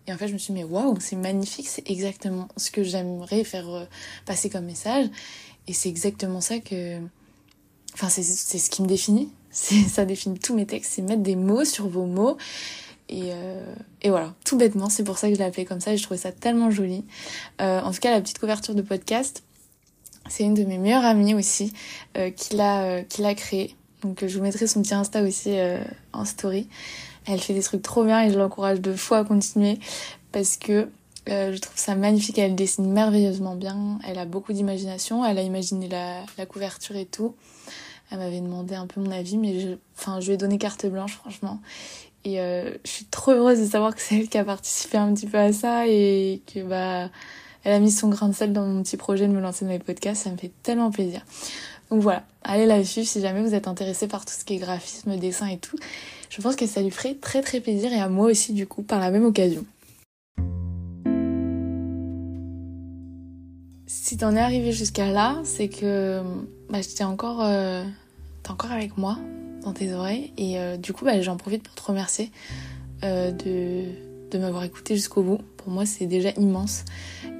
Et 0.05 0.13
en 0.13 0.17
fait, 0.17 0.27
je 0.27 0.33
me 0.33 0.37
suis 0.37 0.53
dit, 0.53 0.59
mais 0.59 0.63
waouh, 0.63 0.95
c'est 0.99 1.15
magnifique, 1.15 1.67
c'est 1.67 1.89
exactement 1.89 2.47
ce 2.55 2.69
que 2.69 2.83
j'aimerais 2.83 3.43
faire 3.43 3.67
euh, 3.69 3.85
passer 4.27 4.51
comme 4.51 4.65
message. 4.65 5.07
Et 5.65 5.73
c'est 5.73 5.89
exactement 5.89 6.41
ça 6.41 6.59
que, 6.59 6.99
enfin, 7.95 8.09
c'est 8.09 8.23
ce 8.23 8.69
qui 8.69 8.83
me 8.83 8.87
définit. 8.87 9.31
Ça 9.51 10.05
définit 10.05 10.37
tous 10.37 10.53
mes 10.53 10.67
textes, 10.67 10.93
c'est 10.93 11.01
mettre 11.01 11.23
des 11.23 11.35
mots 11.35 11.65
sur 11.65 11.87
vos 11.87 12.05
mots. 12.05 12.37
Et, 13.09 13.33
euh, 13.33 13.73
et 14.03 14.09
voilà, 14.11 14.33
tout 14.45 14.55
bêtement, 14.55 14.89
c'est 14.89 15.03
pour 15.03 15.17
ça 15.17 15.27
que 15.27 15.33
je 15.33 15.39
l'ai 15.39 15.45
appelé 15.45 15.65
comme 15.65 15.81
ça 15.81 15.91
et 15.91 15.97
je 15.97 16.03
trouvais 16.03 16.19
ça 16.19 16.31
tellement 16.31 16.69
joli. 16.69 17.03
Euh, 17.59 17.81
en 17.81 17.91
tout 17.91 17.99
cas, 17.99 18.11
la 18.11 18.21
petite 18.21 18.39
couverture 18.39 18.75
de 18.75 18.83
podcast, 18.83 19.43
c'est 20.29 20.43
une 20.43 20.53
de 20.53 20.63
mes 20.63 20.77
meilleures 20.77 21.03
amies 21.03 21.33
aussi 21.33 21.73
euh, 22.17 22.29
qui 22.29 22.55
l'a 22.55 22.83
euh, 22.83 23.33
créée. 23.33 23.75
Donc 24.03 24.25
je 24.25 24.37
vous 24.37 24.43
mettrai 24.43 24.67
son 24.67 24.81
petit 24.81 24.93
Insta 24.93 25.23
aussi 25.23 25.57
en 26.13 26.23
story. 26.23 26.69
Elle 27.25 27.41
fait 27.41 27.53
des 27.53 27.61
trucs 27.61 27.81
trop 27.81 28.05
bien 28.05 28.23
et 28.23 28.31
je 28.31 28.39
l'encourage 28.39 28.79
de 28.79 28.95
fois 28.95 29.17
à 29.17 29.23
continuer 29.25 29.77
parce 30.31 30.55
que 30.55 30.87
je 31.27 31.57
trouve 31.57 31.77
ça 31.77 31.95
magnifique. 31.95 32.37
Elle 32.37 32.55
dessine 32.55 32.89
merveilleusement 32.89 33.55
bien. 33.55 33.99
Elle 34.07 34.17
a 34.17 34.23
beaucoup 34.23 34.53
d'imagination. 34.53 35.25
Elle 35.25 35.37
a 35.37 35.41
imaginé 35.41 35.89
la, 35.89 36.21
la 36.37 36.45
couverture 36.45 36.95
et 36.95 37.05
tout. 37.05 37.35
Elle 38.09 38.19
m'avait 38.19 38.39
demandé 38.39 38.73
un 38.73 38.87
peu 38.87 39.01
mon 39.01 39.11
avis, 39.11 39.37
mais 39.37 39.77
enfin, 39.97 40.21
je 40.21 40.27
lui 40.27 40.33
ai 40.35 40.37
donné 40.37 40.57
carte 40.57 40.85
blanche, 40.85 41.15
franchement. 41.17 41.59
Et 42.29 42.39
euh, 42.39 42.71
je 42.85 42.89
suis 42.89 43.05
trop 43.05 43.31
heureuse 43.31 43.59
de 43.59 43.65
savoir 43.65 43.95
que 43.95 44.01
c'est 44.01 44.15
elle 44.15 44.29
qui 44.29 44.37
a 44.37 44.43
participé 44.43 44.97
un 44.97 45.13
petit 45.13 45.25
peu 45.25 45.37
à 45.37 45.51
ça 45.51 45.87
et 45.87 46.41
que 46.53 46.61
bah 46.61 47.09
elle 47.63 47.73
a 47.73 47.79
mis 47.79 47.91
son 47.91 48.09
grain 48.09 48.29
de 48.29 48.35
sel 48.35 48.53
dans 48.53 48.65
mon 48.65 48.83
petit 48.83 48.97
projet 48.97 49.27
de 49.27 49.33
me 49.33 49.41
lancer 49.41 49.65
dans 49.65 49.71
les 49.71 49.79
podcasts. 49.79 50.23
Ça 50.23 50.31
me 50.31 50.37
fait 50.37 50.51
tellement 50.63 50.91
plaisir. 50.91 51.25
Donc 51.89 52.01
voilà, 52.01 52.23
allez 52.43 52.65
la 52.65 52.83
suivre 52.83 53.07
si 53.07 53.19
jamais 53.19 53.41
vous 53.41 53.55
êtes 53.55 53.67
intéressé 53.67 54.07
par 54.07 54.25
tout 54.25 54.33
ce 54.37 54.45
qui 54.45 54.55
est 54.55 54.57
graphisme, 54.57 55.17
dessin 55.17 55.47
et 55.47 55.57
tout. 55.57 55.77
Je 56.29 56.41
pense 56.41 56.55
que 56.55 56.67
ça 56.67 56.81
lui 56.81 56.91
ferait 56.91 57.15
très 57.15 57.41
très 57.41 57.59
plaisir 57.61 57.91
et 57.91 57.99
à 57.99 58.09
moi 58.09 58.27
aussi 58.27 58.53
du 58.53 58.67
coup 58.67 58.83
par 58.83 58.99
la 58.99 59.09
même 59.09 59.25
occasion. 59.25 59.65
Si 63.87 64.17
t'en 64.17 64.35
es 64.35 64.39
arrivé 64.39 64.71
jusqu'à 64.71 65.11
là, 65.11 65.37
c'est 65.43 65.67
que 65.67 66.21
bah, 66.69 66.81
j'étais 66.81 67.03
encore, 67.03 67.43
euh, 67.43 67.83
t'es 68.43 68.51
encore 68.51 68.71
avec 68.71 68.97
moi 68.97 69.17
dans 69.63 69.73
tes 69.73 69.93
oreilles 69.93 70.33
et 70.37 70.59
euh, 70.59 70.77
du 70.77 70.93
coup 70.93 71.05
bah, 71.05 71.21
j'en 71.21 71.37
profite 71.37 71.63
pour 71.63 71.75
te 71.75 71.81
remercier 71.81 72.31
euh, 73.03 73.31
de, 73.31 74.37
m'avoir 74.37 74.63
écouté 74.63 74.95
jusqu'au 74.95 75.23
bout. 75.23 75.39
Pour 75.57 75.69
moi 75.69 75.85
c'est 75.85 76.05
déjà 76.05 76.29
immense 76.37 76.85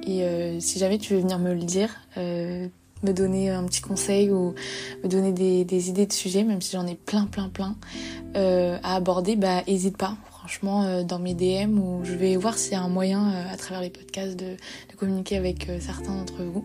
et 0.06 0.22
euh, 0.22 0.60
si 0.60 0.78
jamais 0.78 0.98
tu 0.98 1.14
veux 1.14 1.20
venir 1.20 1.38
me 1.38 1.54
le 1.54 1.62
dire, 1.62 1.94
me 2.16 3.12
donner 3.12 3.48
un 3.50 3.64
petit 3.64 3.80
conseil 3.80 4.30
ou 4.30 4.54
me 5.02 5.08
donner 5.08 5.32
des, 5.32 5.88
idées 5.88 6.06
de 6.06 6.12
sujets, 6.12 6.44
même 6.44 6.60
si 6.60 6.72
j'en 6.72 6.86
ai 6.86 6.94
plein 6.94 7.26
plein 7.26 7.48
plein 7.48 7.76
à 8.34 8.94
aborder, 8.94 9.36
bah 9.36 9.62
hésite 9.66 9.96
pas. 9.96 10.16
Franchement, 10.30 11.02
dans 11.04 11.18
mes 11.18 11.34
DM 11.34 11.78
où 11.78 12.00
je 12.02 12.14
vais 12.14 12.34
voir 12.36 12.58
s'il 12.58 12.72
y 12.72 12.74
a 12.74 12.82
un 12.82 12.88
moyen 12.88 13.28
à 13.50 13.56
travers 13.56 13.82
les 13.82 13.90
podcasts 13.90 14.36
de, 14.36 14.56
de 14.90 14.96
communiquer 14.96 15.36
avec 15.36 15.70
certains 15.80 16.16
d'entre 16.16 16.42
vous. 16.42 16.64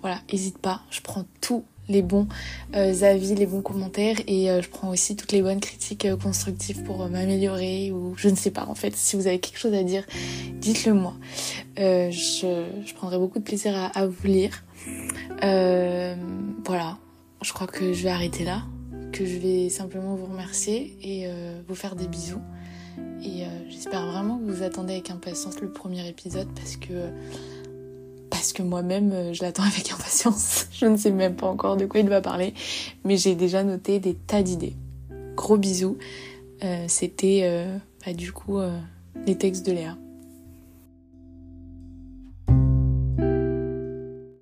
Voilà, 0.00 0.20
hésite 0.28 0.58
pas. 0.58 0.82
Je 0.90 1.00
prends 1.00 1.24
tous 1.40 1.64
les 1.88 2.02
bons 2.02 2.26
euh, 2.74 3.02
avis, 3.02 3.34
les 3.34 3.46
bons 3.46 3.62
commentaires 3.62 4.16
et 4.26 4.50
euh, 4.50 4.62
je 4.62 4.68
prends 4.68 4.90
aussi 4.90 5.16
toutes 5.16 5.32
les 5.32 5.42
bonnes 5.42 5.60
critiques 5.60 6.04
euh, 6.04 6.16
constructives 6.16 6.82
pour 6.82 7.08
m'améliorer 7.08 7.92
ou 7.92 8.14
je 8.16 8.28
ne 8.28 8.36
sais 8.36 8.50
pas 8.50 8.66
en 8.66 8.74
fait. 8.74 8.94
Si 8.96 9.16
vous 9.16 9.26
avez 9.26 9.38
quelque 9.38 9.58
chose 9.58 9.74
à 9.74 9.82
dire, 9.82 10.04
dites-le 10.54 10.94
moi. 10.94 11.14
Je, 11.76 12.94
prendrai 12.94 13.18
beaucoup 13.18 13.38
de 13.38 13.44
plaisir 13.44 13.76
à, 13.76 13.86
à 13.86 14.06
vous 14.06 14.26
lire. 14.26 14.64
Voilà, 16.64 16.98
je 17.42 17.52
crois 17.52 17.66
que 17.66 17.92
je 17.92 18.02
vais 18.02 18.10
arrêter 18.10 18.44
là, 18.44 18.62
que 19.12 19.24
je 19.24 19.36
vais 19.36 19.68
simplement 19.68 20.16
vous 20.16 20.26
remercier 20.26 20.96
et 21.02 21.28
vous 21.68 21.74
faire 21.74 21.94
des 21.94 22.08
bisous. 22.08 22.40
Et 23.22 23.44
j'espère 23.68 24.06
vraiment 24.06 24.38
que 24.38 24.50
vous 24.50 24.62
attendez 24.62 24.94
avec 24.94 25.10
impatience 25.10 25.60
le 25.60 25.70
premier 25.70 26.08
épisode 26.08 26.48
parce 26.54 26.76
que 26.76 27.10
parce 28.46 28.52
que 28.52 28.62
moi-même 28.62 29.10
euh, 29.12 29.32
je 29.32 29.42
l'attends 29.42 29.62
avec 29.66 29.90
impatience. 29.90 30.68
Je 30.72 30.86
ne 30.86 30.96
sais 30.96 31.10
même 31.10 31.34
pas 31.34 31.48
encore 31.48 31.76
de 31.76 31.84
quoi 31.86 31.98
il 31.98 32.08
va 32.08 32.20
parler, 32.20 32.54
mais 33.04 33.16
j'ai 33.16 33.34
déjà 33.34 33.64
noté 33.64 33.98
des 33.98 34.14
tas 34.14 34.42
d'idées. 34.42 34.74
Gros 35.34 35.56
bisous. 35.56 35.98
Euh, 36.62 36.84
C'était 36.86 37.40
euh, 37.42 37.76
bah, 38.04 38.12
du 38.12 38.32
coup 38.32 38.58
les 39.26 39.36
textes 39.36 39.66
de 39.66 39.72
Léa. 39.72 39.96